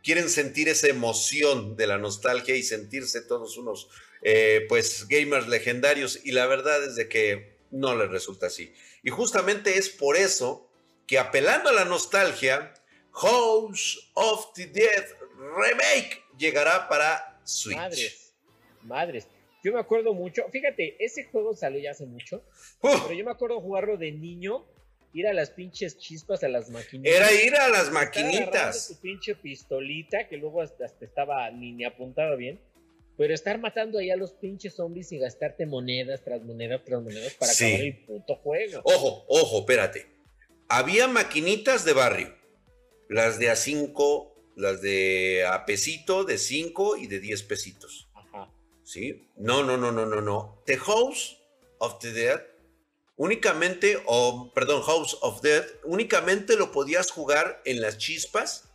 Quieren 0.02 0.28
sentir 0.28 0.68
esa 0.68 0.88
emoción 0.88 1.76
de 1.76 1.86
la 1.86 1.96
nostalgia 1.96 2.56
y 2.56 2.62
sentirse 2.62 3.22
todos 3.22 3.56
unos, 3.56 3.88
eh, 4.22 4.66
pues, 4.68 5.08
gamers 5.08 5.48
legendarios. 5.48 6.20
Y 6.24 6.32
la 6.32 6.46
verdad 6.46 6.84
es 6.84 6.96
de 6.96 7.08
que 7.08 7.56
no 7.70 7.96
les 7.96 8.10
resulta 8.10 8.48
así. 8.48 8.74
Y 9.02 9.10
justamente 9.10 9.78
es 9.78 9.88
por 9.88 10.16
eso 10.16 10.68
que 11.06 11.18
apelando 11.18 11.70
a 11.70 11.72
la 11.72 11.84
nostalgia, 11.84 12.74
House 13.14 14.11
of 14.14 14.53
the 14.55 14.66
Dead 14.66 15.05
Remake 15.38 16.22
llegará 16.37 16.88
para 16.88 17.40
Switch. 17.44 17.77
Madres, 17.77 18.35
madres. 18.83 19.29
Yo 19.62 19.72
me 19.72 19.81
acuerdo 19.81 20.12
mucho, 20.12 20.42
fíjate, 20.50 20.96
ese 20.98 21.24
juego 21.24 21.55
salió 21.55 21.81
ya 21.81 21.92
hace 21.92 22.05
mucho, 22.05 22.44
pero 22.83 23.12
yo 23.12 23.24
me 23.24 23.31
acuerdo 23.31 23.61
jugarlo 23.61 23.96
de 23.96 24.12
niño, 24.12 24.66
ir 25.14 25.27
a 25.27 25.33
las 25.33 25.50
pinches 25.50 25.96
chispas 25.96 26.44
a 26.44 26.48
las 26.48 26.68
maquinitas. 26.68 27.16
Era 27.16 27.33
ir 27.33 27.55
a 27.55 27.68
las 27.68 27.90
maquinitas. 27.90 28.88
Tu 28.88 29.00
pinche 29.00 29.35
pistolita, 29.37 30.29
que 30.29 30.37
luego 30.37 30.61
hasta, 30.61 30.85
estaba 31.00 31.50
ni, 31.50 31.83
apuntaba 31.85 32.35
bien. 32.37 32.61
Pero 33.16 33.33
estar 33.33 33.59
matando 33.59 34.00
ahí 34.00 34.11
a 34.11 34.16
los 34.16 34.33
pinches 34.33 34.74
zombies 34.74 35.12
y 35.12 35.18
gastarte 35.18 35.66
monedas 35.66 36.22
tras 36.24 36.42
monedas 36.42 36.83
tras 36.85 37.00
monedas 37.00 37.33
para 37.35 37.53
acabar 37.53 37.81
el 37.81 38.05
puto 38.05 38.35
juego. 38.37 38.81
Ojo, 38.83 39.24
ojo, 39.29 39.61
espérate. 39.61 40.07
Había 40.68 41.07
maquinitas 41.07 41.85
de 41.85 41.92
barrio 41.92 42.43
las 43.08 43.38
de 43.38 43.50
a 43.50 43.56
5, 43.56 44.52
las 44.56 44.80
de 44.80 45.44
a 45.46 45.64
pesito, 45.66 46.24
de 46.24 46.38
5 46.38 46.96
y 46.96 47.06
de 47.06 47.20
10 47.20 47.42
pesitos. 47.44 48.08
Ajá. 48.14 48.50
¿Sí? 48.82 49.28
No, 49.36 49.62
no, 49.62 49.76
no, 49.76 49.92
no, 49.92 50.06
no, 50.06 50.20
no. 50.20 50.62
The 50.66 50.76
House 50.78 51.38
of 51.78 51.98
the 52.00 52.12
Dead, 52.12 52.40
únicamente, 53.16 54.02
o 54.06 54.52
perdón, 54.54 54.82
House 54.82 55.18
of 55.20 55.40
Dead, 55.42 55.64
únicamente 55.84 56.56
lo 56.56 56.72
podías 56.72 57.10
jugar 57.10 57.60
en 57.64 57.80
las 57.80 57.98
chispas, 57.98 58.68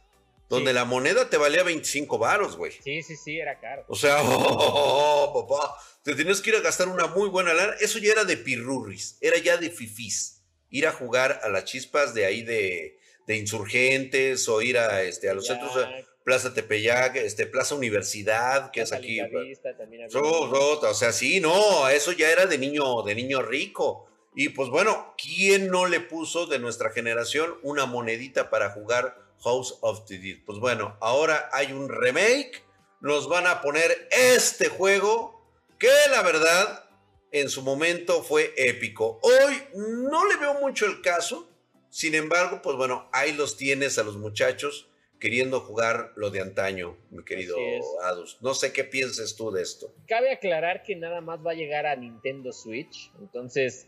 donde 0.49 0.73
la 0.73 0.83
moneda 0.83 1.29
te 1.29 1.37
valía 1.37 1.61
25 1.63 2.17
varos, 2.17 2.57
güey. 2.57 2.71
Sí, 2.83 3.03
sí, 3.03 3.15
sí, 3.15 3.39
era 3.39 3.59
caro. 3.59 3.85
O 3.87 3.95
sea, 3.95 4.17
oh, 4.23 5.47
papá, 5.47 5.75
te 6.03 6.15
tenías 6.15 6.41
que 6.41 6.49
ir 6.49 6.55
a 6.55 6.61
gastar 6.61 6.87
una 6.87 7.05
muy 7.07 7.29
buena 7.29 7.53
lana. 7.53 7.73
Eso 7.79 7.99
ya 7.99 8.11
era 8.13 8.23
de 8.23 8.35
pirurris, 8.35 9.17
era 9.21 9.37
ya 9.37 9.57
de 9.57 9.69
fifís. 9.69 10.41
Ir 10.71 10.87
a 10.87 10.91
jugar 10.91 11.39
a 11.43 11.49
las 11.49 11.65
chispas 11.65 12.13
de 12.13 12.25
ahí 12.25 12.41
de, 12.41 12.99
de 13.29 13.37
insurgentes 13.37 14.49
o 14.49 14.59
ir 14.59 14.79
a, 14.79 15.03
este, 15.03 15.29
a 15.29 15.35
los 15.35 15.45
centros 15.45 15.75
de 15.75 16.03
Plaza 16.23 16.51
Tepeyac, 16.51 17.15
este, 17.17 17.45
Plaza 17.45 17.75
Universidad, 17.75 18.71
que 18.71 18.81
es 18.81 18.91
aquí. 18.91 19.19
o 19.21 20.93
sea, 20.95 21.11
sí, 21.11 21.39
no, 21.39 21.87
eso 21.89 22.11
ya 22.11 22.31
era 22.31 22.47
de 22.47 22.57
niño, 22.57 23.03
de 23.03 23.13
niño 23.13 23.43
rico. 23.43 24.09
Y 24.33 24.49
pues 24.49 24.69
bueno, 24.69 25.13
¿quién 25.15 25.69
no 25.69 25.85
le 25.85 25.99
puso 25.99 26.47
de 26.47 26.57
nuestra 26.57 26.89
generación 26.89 27.53
una 27.61 27.85
monedita 27.85 28.49
para 28.49 28.71
jugar 28.71 29.15
House 29.43 29.77
of 29.81 30.07
the 30.07 30.17
Dead? 30.17 30.37
Pues 30.43 30.57
bueno, 30.57 30.97
ahora 30.99 31.51
hay 31.53 31.71
un 31.71 31.87
remake, 31.87 32.63
nos 32.99 33.29
van 33.29 33.45
a 33.45 33.61
poner 33.61 34.07
este 34.09 34.69
juego 34.69 35.39
que 35.77 35.91
la 36.09 36.23
verdad 36.23 36.89
en 37.31 37.47
su 37.47 37.61
momento 37.61 38.23
fue 38.23 38.55
épico. 38.57 39.19
Hoy 39.21 39.61
no 39.75 40.27
le 40.27 40.37
veo 40.37 40.55
mucho 40.55 40.87
el 40.87 41.01
caso, 41.01 41.48
sin 41.89 42.15
embargo, 42.15 42.61
pues 42.61 42.77
bueno, 42.77 43.09
ahí 43.11 43.33
los 43.33 43.57
tienes 43.57 43.97
a 43.97 44.03
los 44.03 44.17
muchachos 44.17 44.89
queriendo 45.19 45.59
jugar 45.59 46.13
lo 46.15 46.29
de 46.29 46.39
antaño, 46.39 46.97
mi 47.11 47.23
querido 47.23 47.57
Adus. 48.03 48.37
No 48.41 48.53
sé 48.53 48.71
qué 48.71 48.83
pienses 48.83 49.35
tú 49.35 49.51
de 49.51 49.61
esto. 49.61 49.93
Cabe 50.07 50.31
aclarar 50.31 50.83
que 50.83 50.95
nada 50.95 51.21
más 51.21 51.45
va 51.45 51.51
a 51.51 51.55
llegar 51.55 51.85
a 51.85 51.95
Nintendo 51.95 52.53
Switch, 52.53 53.11
entonces, 53.19 53.87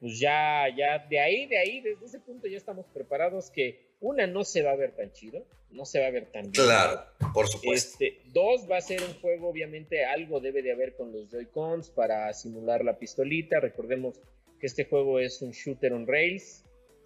pues 0.00 0.18
ya, 0.18 0.66
ya 0.76 0.98
de 1.08 1.20
ahí, 1.20 1.46
de 1.46 1.58
ahí, 1.58 1.80
desde 1.80 2.04
ese 2.04 2.20
punto 2.20 2.48
ya 2.48 2.56
estamos 2.56 2.86
preparados 2.92 3.50
que 3.50 3.92
una 4.00 4.26
no 4.26 4.44
se 4.44 4.62
va 4.62 4.72
a 4.72 4.76
ver 4.76 4.96
tan 4.96 5.12
chido, 5.12 5.46
no 5.70 5.84
se 5.84 6.00
va 6.00 6.06
a 6.06 6.10
ver 6.10 6.32
tan 6.32 6.50
bien. 6.50 6.64
Claro, 6.64 7.04
por 7.32 7.46
supuesto. 7.48 8.04
Este, 8.04 8.20
dos, 8.32 8.68
va 8.68 8.78
a 8.78 8.80
ser 8.80 9.02
un 9.02 9.14
juego, 9.20 9.48
obviamente, 9.48 10.04
algo 10.04 10.40
debe 10.40 10.62
de 10.62 10.72
haber 10.72 10.96
con 10.96 11.12
los 11.12 11.30
Joy-Cons 11.30 11.90
para 11.90 12.32
simular 12.34 12.84
la 12.84 12.98
pistolita. 12.98 13.60
Recordemos 13.60 14.20
que 14.58 14.66
este 14.66 14.84
juego 14.84 15.20
es 15.20 15.40
un 15.40 15.52
shooter 15.52 15.92
on 15.92 16.06
rails 16.06 16.61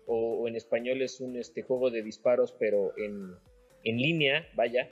o, 0.07 0.47
en 0.49 0.57
español 0.57 1.03
es 1.03 1.21
un 1.21 1.37
este, 1.37 1.63
juego 1.63 1.91
de 1.91 2.03
disparos, 2.03 2.55
pero 2.59 2.97
en, 2.97 3.35
en 3.85 3.97
línea, 3.99 4.49
vaya. 4.55 4.91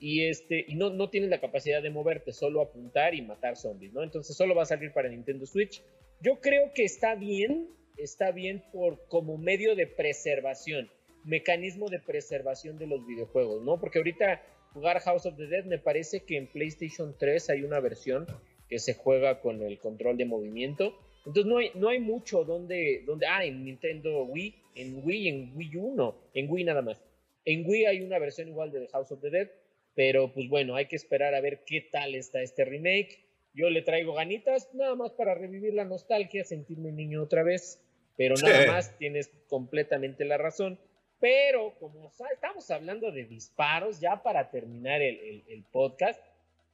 Y, 0.00 0.24
este, 0.24 0.64
y 0.68 0.76
no, 0.76 0.90
no 0.90 1.10
tienes 1.10 1.30
la 1.30 1.40
capacidad 1.40 1.82
de 1.82 1.90
moverte, 1.90 2.32
solo 2.32 2.60
apuntar 2.60 3.14
y 3.14 3.22
matar 3.22 3.56
zombies, 3.56 3.92
¿no? 3.92 4.02
Entonces 4.02 4.36
solo 4.36 4.54
va 4.54 4.62
a 4.62 4.66
salir 4.66 4.92
para 4.92 5.08
Nintendo 5.08 5.44
Switch. 5.44 5.82
Yo 6.20 6.40
creo 6.40 6.72
que 6.74 6.84
está 6.84 7.16
bien, 7.16 7.68
está 7.96 8.30
bien 8.30 8.62
por 8.72 9.06
como 9.08 9.38
medio 9.38 9.74
de 9.74 9.86
preservación, 9.86 10.88
mecanismo 11.24 11.88
de 11.88 11.98
preservación 11.98 12.78
de 12.78 12.86
los 12.86 13.04
videojuegos, 13.06 13.62
¿no? 13.64 13.80
Porque 13.80 13.98
ahorita 13.98 14.42
jugar 14.72 15.00
House 15.00 15.26
of 15.26 15.36
the 15.36 15.46
Dead 15.46 15.64
me 15.64 15.78
parece 15.78 16.20
que 16.20 16.36
en 16.36 16.46
PlayStation 16.46 17.16
3 17.18 17.50
hay 17.50 17.64
una 17.64 17.80
versión 17.80 18.26
que 18.68 18.78
se 18.78 18.94
juega 18.94 19.40
con 19.40 19.62
el 19.62 19.78
control 19.78 20.16
de 20.16 20.26
movimiento 20.26 20.98
entonces 21.26 21.46
no 21.46 21.58
hay, 21.58 21.70
no 21.74 21.88
hay 21.88 22.00
mucho 22.00 22.44
donde, 22.44 23.02
donde, 23.06 23.26
ah, 23.26 23.44
en 23.44 23.64
Nintendo 23.64 24.24
Wii, 24.24 24.54
en 24.74 25.04
Wii, 25.04 25.28
en 25.28 25.52
Wii 25.56 25.76
U, 25.76 25.94
no, 25.94 26.16
en 26.34 26.50
Wii 26.50 26.64
nada 26.64 26.82
más. 26.82 27.02
En 27.44 27.68
Wii 27.68 27.86
hay 27.86 28.02
una 28.02 28.18
versión 28.18 28.48
igual 28.48 28.70
de 28.70 28.80
The 28.80 28.88
House 28.88 29.12
of 29.12 29.20
the 29.20 29.30
Dead, 29.30 29.48
pero 29.94 30.32
pues 30.32 30.48
bueno, 30.48 30.76
hay 30.76 30.86
que 30.86 30.96
esperar 30.96 31.34
a 31.34 31.40
ver 31.40 31.64
qué 31.64 31.80
tal 31.80 32.14
está 32.14 32.42
este 32.42 32.64
remake. 32.64 33.18
Yo 33.54 33.70
le 33.70 33.82
traigo 33.82 34.14
ganitas 34.14 34.72
nada 34.74 34.94
más 34.94 35.12
para 35.12 35.34
revivir 35.34 35.74
la 35.74 35.84
nostalgia, 35.84 36.44
sentirme 36.44 36.92
niño 36.92 37.22
otra 37.22 37.42
vez, 37.42 37.82
pero 38.16 38.34
nada 38.36 38.66
más 38.66 38.96
tienes 38.98 39.30
completamente 39.48 40.24
la 40.24 40.38
razón. 40.38 40.78
Pero 41.20 41.74
como 41.80 42.12
estamos 42.32 42.70
hablando 42.70 43.10
de 43.10 43.24
disparos, 43.24 43.98
ya 43.98 44.22
para 44.22 44.50
terminar 44.50 45.02
el, 45.02 45.64
podcast, 45.72 46.22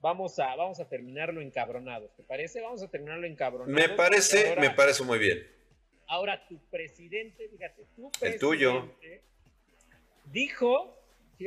vamos 0.05 0.39
a, 0.39 0.55
vamos 0.55 0.79
a 0.81 0.87
terminarlo 0.87 1.41
encabronado. 1.41 2.11
¿Te 2.15 2.23
parece? 2.23 2.61
Vamos 2.61 2.83
a 2.83 2.91
terminarlo 2.91 3.27
encabronado. 3.27 3.73
Me 3.73 3.89
parece, 3.89 4.55
me 4.61 4.69
parece 4.69 5.03
muy 5.03 5.19
bien. 5.19 5.43
Ahora 6.07 6.47
tu 6.47 6.59
presidente, 6.71 7.49
fíjate, 7.49 7.85
tu 7.97 8.11
presidente 8.11 8.35
el 8.35 8.39
tuyo. 8.39 8.95
dijo, 10.31 10.95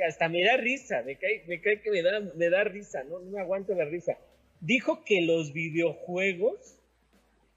hasta 0.07 0.27
me 0.27 0.43
da 0.43 0.57
risa, 0.57 1.03
me 1.03 1.17
cae, 1.17 1.43
me 1.47 1.61
cae 1.61 1.81
que 1.81 1.91
me 1.91 2.01
da, 2.01 2.19
me 2.19 2.49
da 2.49 2.63
risa, 2.63 3.03
¿no? 3.03 3.19
no 3.19 3.29
me 3.29 3.39
aguanto 3.39 3.75
la 3.75 3.85
risa. 3.85 4.17
Dijo 4.59 5.05
que 5.05 5.21
los 5.21 5.53
videojuegos 5.53 6.79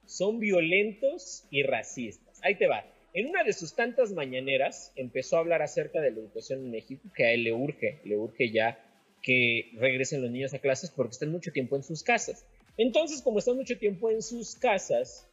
son 0.05 0.39
violentos 0.39 1.47
y 1.51 1.63
racistas. 1.63 2.39
Ahí 2.43 2.57
te 2.57 2.67
va. 2.67 2.85
En 3.15 3.27
una 3.27 3.43
de 3.43 3.55
sus 3.55 3.75
tantas 3.75 4.13
mañaneras 4.13 4.93
empezó 4.97 5.37
a 5.37 5.41
hablar 5.41 5.63
acerca 5.63 6.03
de 6.03 6.11
la 6.11 6.19
educación 6.19 6.59
en 6.67 6.71
México, 6.73 7.09
que 7.15 7.25
a 7.25 7.33
él 7.33 7.45
le 7.45 7.55
urge, 7.55 8.01
le 8.05 8.19
urge 8.19 8.51
ya 8.51 8.79
que 9.23 9.71
regresen 9.77 10.23
los 10.23 10.31
niños 10.31 10.55
a 10.55 10.59
clases 10.59 10.91
porque 10.91 11.13
están 11.13 11.31
mucho 11.31 11.53
tiempo 11.53 11.77
en 11.77 11.83
sus 11.83 12.03
casas. 12.03 12.45
Entonces, 12.77 13.23
como 13.23 13.39
están 13.39 13.57
mucho 13.57 13.79
tiempo 13.79 14.11
en 14.11 14.23
sus 14.23 14.55
casas, 14.55 15.29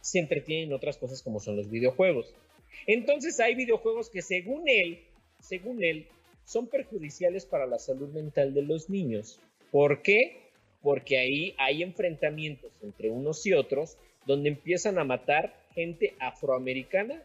se 0.00 0.18
entretienen 0.18 0.68
en 0.68 0.74
otras 0.74 0.96
cosas 0.96 1.22
como 1.22 1.40
son 1.40 1.56
los 1.56 1.70
videojuegos. 1.70 2.34
Entonces 2.86 3.40
hay 3.40 3.54
videojuegos 3.54 4.10
que 4.10 4.22
según 4.22 4.68
él, 4.68 5.00
según 5.40 5.82
él, 5.82 6.06
son 6.44 6.68
perjudiciales 6.68 7.46
para 7.46 7.66
la 7.66 7.78
salud 7.78 8.08
mental 8.10 8.54
de 8.54 8.62
los 8.62 8.90
niños. 8.90 9.38
¿Por 9.70 10.02
qué? 10.02 10.50
Porque 10.82 11.18
ahí 11.18 11.54
hay 11.58 11.82
enfrentamientos 11.82 12.72
entre 12.82 13.10
unos 13.10 13.44
y 13.46 13.52
otros 13.52 13.96
donde 14.26 14.48
empiezan 14.48 14.98
a 14.98 15.04
matar 15.04 15.54
gente 15.74 16.14
afroamericana 16.18 17.22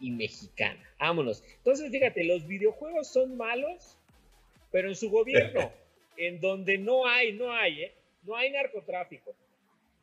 y 0.00 0.10
mexicana. 0.10 0.80
Vámonos. 0.98 1.44
Entonces, 1.58 1.90
fíjate, 1.90 2.24
los 2.24 2.46
videojuegos 2.46 3.08
son 3.08 3.36
malos, 3.36 3.98
pero 4.72 4.88
en 4.88 4.96
su 4.96 5.10
gobierno, 5.10 5.70
en 6.16 6.40
donde 6.40 6.78
no 6.78 7.06
hay, 7.06 7.32
no 7.34 7.52
hay, 7.52 7.84
¿eh? 7.84 7.94
no 8.24 8.34
hay 8.34 8.50
narcotráfico, 8.50 9.32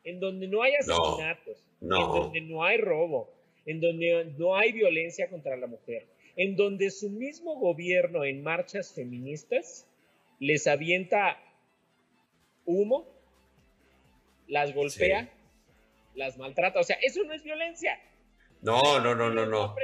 en 0.04 0.18
donde 0.20 0.48
no 0.48 0.62
hay 0.62 0.74
asesinatos, 0.76 1.68
en 1.82 1.88
donde 1.88 2.40
no 2.40 2.64
hay 2.64 2.78
robo, 2.78 3.30
en 3.66 3.80
donde 3.80 4.32
no 4.38 4.56
hay 4.56 4.72
violencia 4.72 5.28
contra 5.28 5.56
la 5.56 5.66
mujer, 5.66 6.06
en 6.36 6.56
donde 6.56 6.90
su 6.90 7.10
mismo 7.10 7.56
gobierno 7.56 8.24
en 8.24 8.42
marchas 8.42 8.94
feministas 8.94 9.86
les 10.38 10.66
avienta 10.66 11.38
humo, 12.64 13.06
las 14.46 14.74
golpea, 14.74 15.30
las 16.14 16.38
maltrata. 16.38 16.80
O 16.80 16.84
sea, 16.84 16.96
eso 17.02 17.22
no 17.24 17.32
es 17.32 17.42
violencia. 17.42 18.00
No, 18.62 19.00
no, 19.00 19.14
no, 19.14 19.30
no, 19.30 19.46
no. 19.46 19.74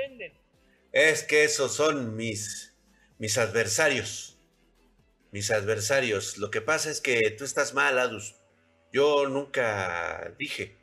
Es 0.92 1.22
que 1.22 1.44
esos 1.44 1.74
son 1.74 2.16
mis, 2.16 2.74
mis 3.18 3.38
adversarios. 3.38 4.35
Mis 5.36 5.50
adversarios. 5.50 6.38
Lo 6.38 6.50
que 6.50 6.62
pasa 6.62 6.90
es 6.90 7.02
que 7.02 7.30
tú 7.32 7.44
estás 7.44 7.74
mal, 7.74 7.98
Adus. 7.98 8.36
Yo 8.90 9.28
nunca 9.28 10.32
dije 10.38 10.74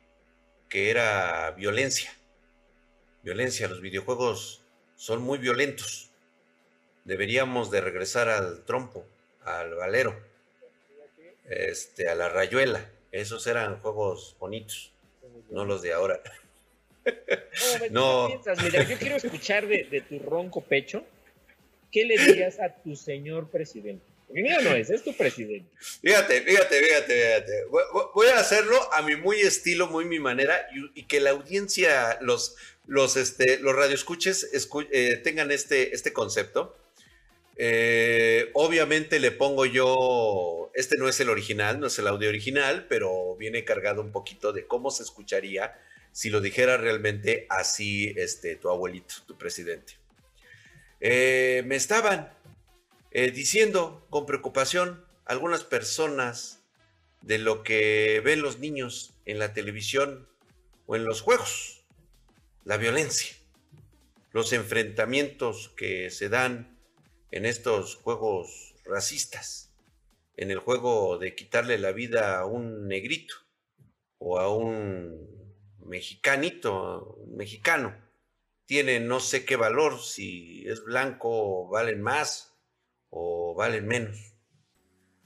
que 0.68 0.90
era 0.90 1.50
violencia. 1.50 2.16
Violencia, 3.24 3.66
los 3.66 3.80
videojuegos 3.80 4.64
son 4.94 5.22
muy 5.22 5.38
violentos. 5.38 6.12
Deberíamos 7.04 7.72
de 7.72 7.80
regresar 7.80 8.28
al 8.28 8.64
trompo, 8.64 9.04
al 9.42 9.74
valero, 9.74 10.16
este, 11.46 12.08
a 12.08 12.14
la 12.14 12.28
rayuela. 12.28 12.88
Esos 13.10 13.48
eran 13.48 13.80
juegos 13.80 14.36
bonitos 14.38 14.92
no 15.50 15.64
los 15.64 15.82
de 15.82 15.94
ahora. 15.94 16.22
No, 17.90 18.28
Mira, 18.62 18.84
yo 18.84 18.96
quiero 18.98 19.16
escuchar 19.16 19.66
de, 19.66 20.02
tu 20.08 20.20
ronco 20.20 20.62
pecho, 20.62 21.04
¿qué 21.90 22.04
le 22.04 22.16
dirías 22.16 22.60
a 22.60 22.72
tu 22.72 22.94
señor 22.94 23.50
presidente? 23.50 24.13
Porque 24.26 24.42
mío 24.42 24.60
no 24.62 24.74
es, 24.74 24.90
es 24.90 25.02
tu 25.02 25.16
presidente. 25.16 25.70
Fíjate, 26.02 26.42
fíjate, 26.42 26.80
fíjate, 26.80 27.22
fíjate. 27.22 27.52
Voy 28.14 28.26
a 28.28 28.38
hacerlo 28.38 28.92
a 28.92 29.02
mi 29.02 29.16
muy 29.16 29.40
estilo, 29.40 29.88
muy 29.88 30.04
mi 30.04 30.18
manera, 30.18 30.66
y, 30.94 31.04
que 31.04 31.20
la 31.20 31.30
audiencia, 31.30 32.18
los, 32.20 32.56
los, 32.86 33.16
este, 33.16 33.58
los 33.58 33.74
radioescuches 33.74 34.50
eh, 34.90 35.20
tengan 35.22 35.50
este, 35.50 35.94
este 35.94 36.12
concepto. 36.12 36.76
Eh, 37.56 38.50
obviamente 38.54 39.20
le 39.20 39.30
pongo 39.30 39.64
yo, 39.64 40.72
este 40.74 40.96
no 40.96 41.08
es 41.08 41.20
el 41.20 41.28
original, 41.28 41.78
no 41.78 41.86
es 41.86 41.98
el 41.98 42.08
audio 42.08 42.28
original, 42.28 42.86
pero 42.88 43.36
viene 43.36 43.64
cargado 43.64 44.02
un 44.02 44.10
poquito 44.10 44.52
de 44.52 44.66
cómo 44.66 44.90
se 44.90 45.04
escucharía 45.04 45.78
si 46.10 46.30
lo 46.30 46.40
dijera 46.40 46.76
realmente 46.76 47.46
así 47.48 48.12
este, 48.16 48.56
tu 48.56 48.70
abuelito, 48.70 49.14
tu 49.26 49.36
presidente. 49.36 49.94
Eh, 51.00 51.62
me 51.66 51.76
estaban 51.76 52.32
eh, 53.14 53.30
diciendo 53.30 54.04
con 54.10 54.26
preocupación 54.26 55.04
algunas 55.24 55.62
personas 55.62 56.64
de 57.22 57.38
lo 57.38 57.62
que 57.62 58.20
ven 58.24 58.42
los 58.42 58.58
niños 58.58 59.14
en 59.24 59.38
la 59.38 59.52
televisión 59.52 60.28
o 60.86 60.96
en 60.96 61.04
los 61.04 61.20
juegos, 61.22 61.84
la 62.64 62.76
violencia, 62.76 63.36
los 64.32 64.52
enfrentamientos 64.52 65.72
que 65.76 66.10
se 66.10 66.28
dan 66.28 66.76
en 67.30 67.46
estos 67.46 67.94
juegos 67.94 68.74
racistas, 68.84 69.72
en 70.36 70.50
el 70.50 70.58
juego 70.58 71.16
de 71.16 71.36
quitarle 71.36 71.78
la 71.78 71.92
vida 71.92 72.40
a 72.40 72.46
un 72.46 72.88
negrito 72.88 73.36
o 74.18 74.40
a 74.40 74.52
un 74.52 75.54
mexicanito, 75.86 77.16
mexicano, 77.28 77.96
tiene 78.66 78.98
no 78.98 79.20
sé 79.20 79.44
qué 79.44 79.54
valor, 79.54 80.02
si 80.02 80.64
es 80.66 80.82
blanco 80.82 81.68
valen 81.68 82.02
más 82.02 82.53
o 83.16 83.54
valen 83.54 83.86
menos. 83.86 84.34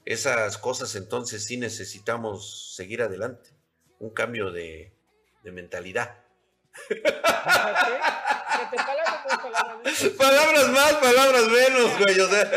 Esas 0.05 0.59
cosas 0.59 0.95
entonces 0.95 1.43
sí 1.43 1.57
necesitamos 1.57 2.75
seguir 2.75 3.01
adelante, 3.01 3.49
un 3.99 4.11
cambio 4.11 4.51
de, 4.51 4.93
mentalidad. 5.43 6.15
palabras, 10.17 10.69
más, 10.69 10.93
palabras 10.93 11.47
menos, 11.47 11.97
güey. 11.97 12.19
O 12.19 12.27
sea, 12.27 12.51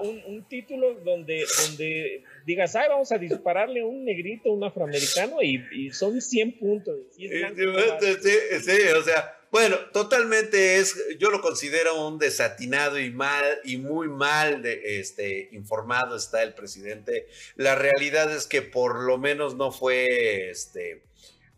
un, 0.00 0.22
un, 0.26 0.48
título 0.48 0.94
donde, 0.94 1.44
donde 1.64 2.24
digas, 2.44 2.74
ay, 2.74 2.88
vamos 2.88 3.12
a 3.12 3.18
dispararle 3.18 3.82
a 3.82 3.86
un 3.86 4.04
negrito, 4.04 4.52
un 4.52 4.64
afroamericano, 4.64 5.40
y, 5.40 5.90
son 5.92 6.20
100 6.20 6.58
puntos. 6.58 6.96
sí, 7.16 7.28
sí, 7.28 8.78
o 8.98 9.02
sea, 9.04 9.36
bueno, 9.52 9.76
totalmente 9.92 10.78
es, 10.78 10.96
yo 11.18 11.30
lo 11.30 11.42
considero 11.42 12.06
un 12.06 12.18
desatinado 12.18 12.98
y 12.98 13.10
mal, 13.10 13.60
y 13.62 13.76
muy 13.76 14.08
mal 14.08 14.62
de, 14.62 14.98
este, 14.98 15.50
informado 15.52 16.16
está 16.16 16.42
el 16.42 16.54
presidente. 16.54 17.28
La 17.56 17.74
realidad 17.74 18.32
es 18.34 18.46
que 18.46 18.62
por 18.62 19.02
lo 19.02 19.18
menos 19.18 19.54
no 19.54 19.70
fue, 19.70 20.50
este, 20.50 21.02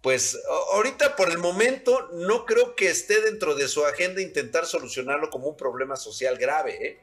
pues 0.02 0.36
ahorita 0.72 1.14
por 1.14 1.30
el 1.30 1.38
momento 1.38 2.10
no 2.12 2.44
creo 2.44 2.74
que 2.74 2.90
esté 2.90 3.20
dentro 3.20 3.54
de 3.54 3.68
su 3.68 3.86
agenda 3.86 4.20
intentar 4.20 4.66
solucionarlo 4.66 5.30
como 5.30 5.46
un 5.46 5.56
problema 5.56 5.94
social 5.94 6.36
grave, 6.36 6.86
¿eh? 6.86 7.00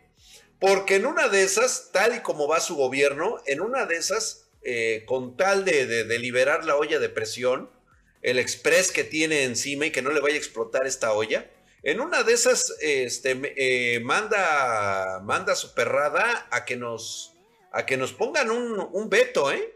porque 0.59 0.97
en 0.97 1.05
una 1.07 1.29
de 1.29 1.41
esas, 1.41 1.89
tal 1.91 2.15
y 2.17 2.19
como 2.19 2.49
va 2.49 2.59
su 2.59 2.75
gobierno, 2.75 3.37
en 3.47 3.61
una 3.61 3.85
de 3.85 3.95
esas, 3.95 4.49
eh, 4.61 5.03
con 5.07 5.35
tal 5.35 5.65
de, 5.65 6.03
liberar 6.19 6.65
la 6.65 6.75
olla 6.75 6.99
de 6.99 7.09
presión, 7.09 7.71
el 8.21 8.39
express 8.39 8.91
que 8.91 9.03
tiene 9.03 9.43
encima 9.43 9.87
y 9.87 9.91
que 9.91 10.01
no 10.01 10.11
le 10.11 10.21
vaya 10.21 10.35
a 10.35 10.39
explotar 10.39 10.85
esta 10.85 11.13
olla, 11.13 11.49
en 11.83 11.99
una 11.99 12.23
de 12.23 12.33
esas 12.33 12.75
este, 12.79 13.39
eh, 13.55 13.99
manda, 14.01 15.19
manda 15.23 15.55
su 15.55 15.73
perrada 15.73 16.47
a 16.51 16.63
que 16.63 16.77
nos, 16.77 17.33
a 17.71 17.85
que 17.85 17.97
nos 17.97 18.13
pongan 18.13 18.51
un, 18.51 18.87
un 18.91 19.09
veto, 19.09 19.51
¿eh? 19.51 19.75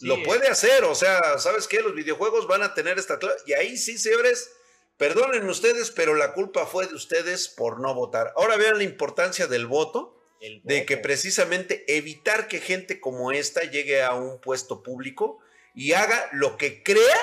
lo 0.00 0.22
puede 0.22 0.48
hacer, 0.48 0.84
o 0.84 0.94
sea, 0.94 1.38
¿sabes 1.38 1.68
qué? 1.68 1.80
Los 1.80 1.94
videojuegos 1.94 2.46
van 2.46 2.62
a 2.62 2.74
tener 2.74 2.98
esta 2.98 3.18
Y 3.46 3.52
ahí 3.52 3.76
sí, 3.76 3.98
señores, 3.98 4.50
perdonen 4.96 5.48
ustedes, 5.48 5.90
pero 5.90 6.14
la 6.14 6.32
culpa 6.32 6.66
fue 6.66 6.86
de 6.86 6.94
ustedes 6.94 7.48
por 7.48 7.80
no 7.80 7.94
votar. 7.94 8.32
Ahora 8.36 8.56
vean 8.56 8.78
la 8.78 8.84
importancia 8.84 9.46
del 9.46 9.66
voto, 9.66 10.16
de 10.64 10.86
que 10.86 10.96
precisamente 10.96 11.84
evitar 11.86 12.48
que 12.48 12.60
gente 12.60 12.98
como 12.98 13.30
esta 13.30 13.60
llegue 13.60 14.02
a 14.02 14.14
un 14.14 14.40
puesto 14.40 14.82
público 14.82 15.38
y 15.74 15.92
haga 15.92 16.30
lo 16.32 16.56
que 16.56 16.82
crea 16.82 17.18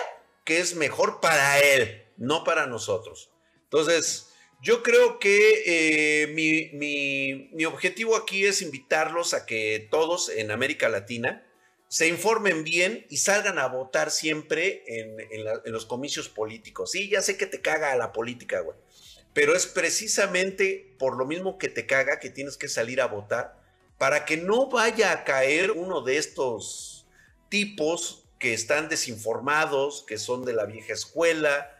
que 0.47 0.60
es 0.60 0.75
mejor 0.75 1.19
para 1.19 1.60
él, 1.60 2.05
no 2.15 2.45
para 2.45 2.67
nosotros. 2.67 3.29
Entonces, 3.65 4.29
yo 4.62 4.81
creo 4.81 5.19
que 5.19 6.23
eh, 6.23 6.27
mi, 6.27 6.69
mi 7.51 7.65
objetivo 7.65 8.15
aquí 8.15 8.45
es 8.45 8.62
invitarlos 8.62 9.33
a 9.33 9.45
que 9.45 9.88
todos 9.91 10.29
en 10.29 10.49
América 10.51 10.88
Latina, 10.88 11.43
se 11.89 12.07
informen 12.07 12.63
bien 12.63 13.05
y 13.10 13.17
salgan 13.17 13.60
a 13.60 13.67
votar 13.67 14.10
siempre 14.10 14.83
en, 14.88 15.43
los 15.65 15.86
comicios 15.86 16.29
políticos. 16.29 16.91
Sí, 16.91 17.10
ya 17.10 17.21
sé 17.21 17.38
que 17.38 17.45
te 17.45 17.62
caga 17.62 17.95
la 17.95 18.12
política, 18.12 18.60
güey. 18.62 18.77
pero 19.33 19.55
es 19.55 19.67
precisamente 19.67 20.95
por 20.97 21.17
lo 21.17 21.25
mismo 21.25 21.57
que 21.57 21.69
te 21.69 21.86
caga 21.86 22.19
que 22.19 22.29
tienes 22.29 22.57
que 22.57 22.67
salir 22.67 23.01
a 23.01 23.07
votar 23.07 23.62
para 23.97 24.25
que 24.25 24.38
no 24.38 24.69
vaya 24.69 25.12
a 25.12 25.23
caer 25.23 25.71
uno 25.71 26.01
de 26.01 26.17
estos 26.17 27.05
tipos 27.49 28.26
que 28.39 28.54
están 28.54 28.89
desinformados, 28.89 30.04
que 30.08 30.17
son 30.17 30.45
de 30.45 30.54
la 30.54 30.65
vieja 30.65 30.93
escuela, 30.93 31.73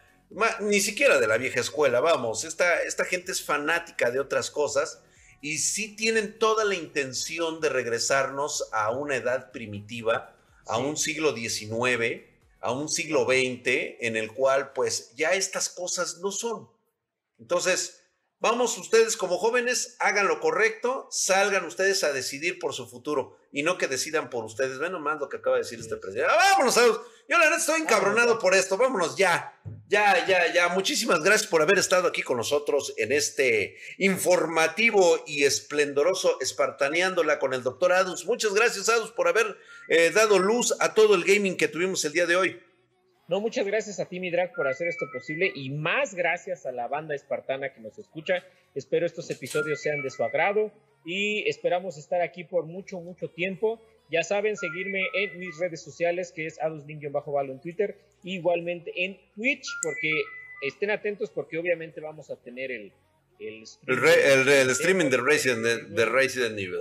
ni 0.60 0.80
siquiera 0.80 1.18
de 1.18 1.26
la 1.26 1.38
vieja 1.38 1.60
escuela, 1.60 2.00
vamos, 2.00 2.44
esta, 2.44 2.82
esta 2.82 3.04
gente 3.04 3.32
es 3.32 3.42
fanática 3.42 4.10
de 4.10 4.20
otras 4.20 4.50
cosas 4.50 5.00
y 5.40 5.58
sí 5.58 5.94
tienen 5.96 6.38
toda 6.38 6.64
la 6.64 6.74
intención 6.74 7.60
de 7.60 7.68
regresarnos 7.68 8.68
a 8.72 8.90
una 8.90 9.16
edad 9.16 9.52
primitiva, 9.52 10.36
a 10.66 10.78
un 10.78 10.96
siglo 10.96 11.34
XIX, 11.34 12.22
a 12.60 12.72
un 12.72 12.88
siglo 12.88 13.24
XX, 13.24 13.96
en 14.00 14.16
el 14.16 14.32
cual 14.32 14.72
pues 14.72 15.14
ya 15.14 15.32
estas 15.32 15.68
cosas 15.68 16.18
no 16.18 16.32
son. 16.32 16.68
Entonces, 17.38 17.97
vamos 18.40 18.78
ustedes 18.78 19.16
como 19.16 19.38
jóvenes, 19.38 19.96
hagan 20.00 20.28
lo 20.28 20.40
correcto, 20.40 21.08
salgan 21.10 21.64
ustedes 21.64 22.04
a 22.04 22.12
decidir 22.12 22.58
por 22.58 22.74
su 22.74 22.88
futuro 22.88 23.36
y 23.50 23.62
no 23.62 23.78
que 23.78 23.88
decidan 23.88 24.30
por 24.30 24.44
ustedes. 24.44 24.78
Ven 24.78 24.92
nomás 24.92 25.18
lo 25.20 25.28
que 25.28 25.38
acaba 25.38 25.56
de 25.56 25.62
decir 25.62 25.80
este 25.80 25.96
presidente. 25.96 26.30
Ah, 26.32 26.52
vámonos, 26.52 26.76
yo 27.28 27.36
la 27.36 27.44
verdad 27.44 27.58
estoy 27.58 27.80
encabronado 27.82 28.38
por 28.38 28.54
esto. 28.54 28.76
Vámonos 28.76 29.16
ya. 29.16 29.54
Ya, 29.88 30.26
ya, 30.26 30.52
ya. 30.52 30.68
Muchísimas 30.68 31.22
gracias 31.22 31.48
por 31.48 31.60
haber 31.60 31.78
estado 31.78 32.08
aquí 32.08 32.22
con 32.22 32.36
nosotros 32.36 32.94
en 32.96 33.12
este 33.12 33.76
informativo 33.98 35.24
y 35.26 35.44
esplendoroso 35.44 36.38
espartaneándola 36.40 37.38
con 37.38 37.52
el 37.52 37.62
doctor 37.62 37.92
Adus. 37.92 38.24
Muchas 38.24 38.54
gracias, 38.54 38.88
Adus, 38.88 39.10
por 39.10 39.28
haber 39.28 39.58
eh, 39.88 40.10
dado 40.10 40.38
luz 40.38 40.74
a 40.80 40.94
todo 40.94 41.14
el 41.14 41.24
gaming 41.24 41.56
que 41.56 41.68
tuvimos 41.68 42.04
el 42.04 42.12
día 42.12 42.26
de 42.26 42.36
hoy. 42.36 42.62
No, 43.28 43.42
muchas 43.42 43.66
gracias 43.66 44.00
a 44.00 44.06
ti, 44.06 44.20
mi 44.20 44.30
drag, 44.30 44.54
por 44.54 44.68
hacer 44.68 44.88
esto 44.88 45.04
posible 45.12 45.52
y 45.54 45.68
más 45.68 46.14
gracias 46.14 46.64
a 46.64 46.72
la 46.72 46.88
banda 46.88 47.14
espartana 47.14 47.74
que 47.74 47.80
nos 47.80 47.98
escucha. 47.98 48.42
Espero 48.74 49.04
estos 49.04 49.30
episodios 49.30 49.82
sean 49.82 50.00
de 50.00 50.08
su 50.08 50.24
agrado 50.24 50.72
y 51.04 51.46
esperamos 51.46 51.98
estar 51.98 52.22
aquí 52.22 52.44
por 52.44 52.64
mucho, 52.64 53.00
mucho 53.00 53.28
tiempo. 53.28 53.82
Ya 54.10 54.22
saben, 54.22 54.56
seguirme 54.56 55.02
en 55.12 55.38
mis 55.38 55.58
redes 55.58 55.82
sociales, 55.82 56.32
que 56.32 56.46
es 56.46 56.58
bajo 57.12 57.32
valo 57.32 57.52
en 57.52 57.60
Twitter, 57.60 57.98
igualmente 58.22 58.92
en 58.96 59.18
Twitch, 59.34 59.66
porque 59.82 60.10
estén 60.62 60.90
atentos 60.90 61.28
porque 61.28 61.58
obviamente 61.58 62.00
vamos 62.00 62.30
a 62.30 62.36
tener 62.36 62.72
el, 62.72 62.92
el 63.38 63.62
streaming, 63.64 64.48
el, 64.48 64.70
streaming 64.70 65.10
de 65.10 65.16
Resident, 65.18 65.62
de, 65.90 66.04
Resident 66.06 66.58
Evil. 66.58 66.80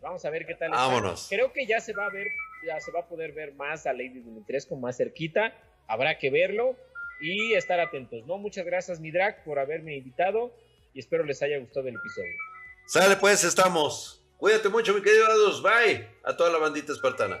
Vamos 0.00 0.24
a 0.24 0.30
ver 0.30 0.46
qué 0.46 0.54
tal. 0.54 0.70
Vámonos. 0.70 1.26
Creo 1.28 1.52
que 1.52 1.66
ya 1.66 1.78
se 1.78 1.92
va 1.92 2.06
a 2.06 2.10
ver 2.10 2.26
ya 2.66 2.80
se 2.80 2.92
va 2.92 3.00
a 3.00 3.08
poder 3.08 3.32
ver 3.32 3.54
más 3.54 3.86
a 3.86 3.92
Lady 3.92 4.20
Dimitrescu 4.20 4.76
más 4.76 4.96
cerquita. 4.96 5.54
Habrá 5.86 6.18
que 6.18 6.30
verlo 6.30 6.76
y 7.20 7.54
estar 7.54 7.80
atentos, 7.80 8.26
¿no? 8.26 8.38
Muchas 8.38 8.64
gracias, 8.64 9.00
mi 9.00 9.10
drag, 9.10 9.44
por 9.44 9.58
haberme 9.58 9.96
invitado 9.96 10.54
y 10.94 11.00
espero 11.00 11.24
les 11.24 11.42
haya 11.42 11.58
gustado 11.58 11.88
el 11.88 11.94
episodio. 11.94 12.32
Sale, 12.86 13.16
pues, 13.16 13.44
estamos. 13.44 14.22
Cuídate 14.36 14.68
mucho, 14.68 14.92
mi 14.92 15.02
querido 15.02 15.26
Adus. 15.26 15.62
Bye. 15.62 16.08
A 16.24 16.36
toda 16.36 16.50
la 16.50 16.58
bandita 16.58 16.92
espartana. 16.92 17.40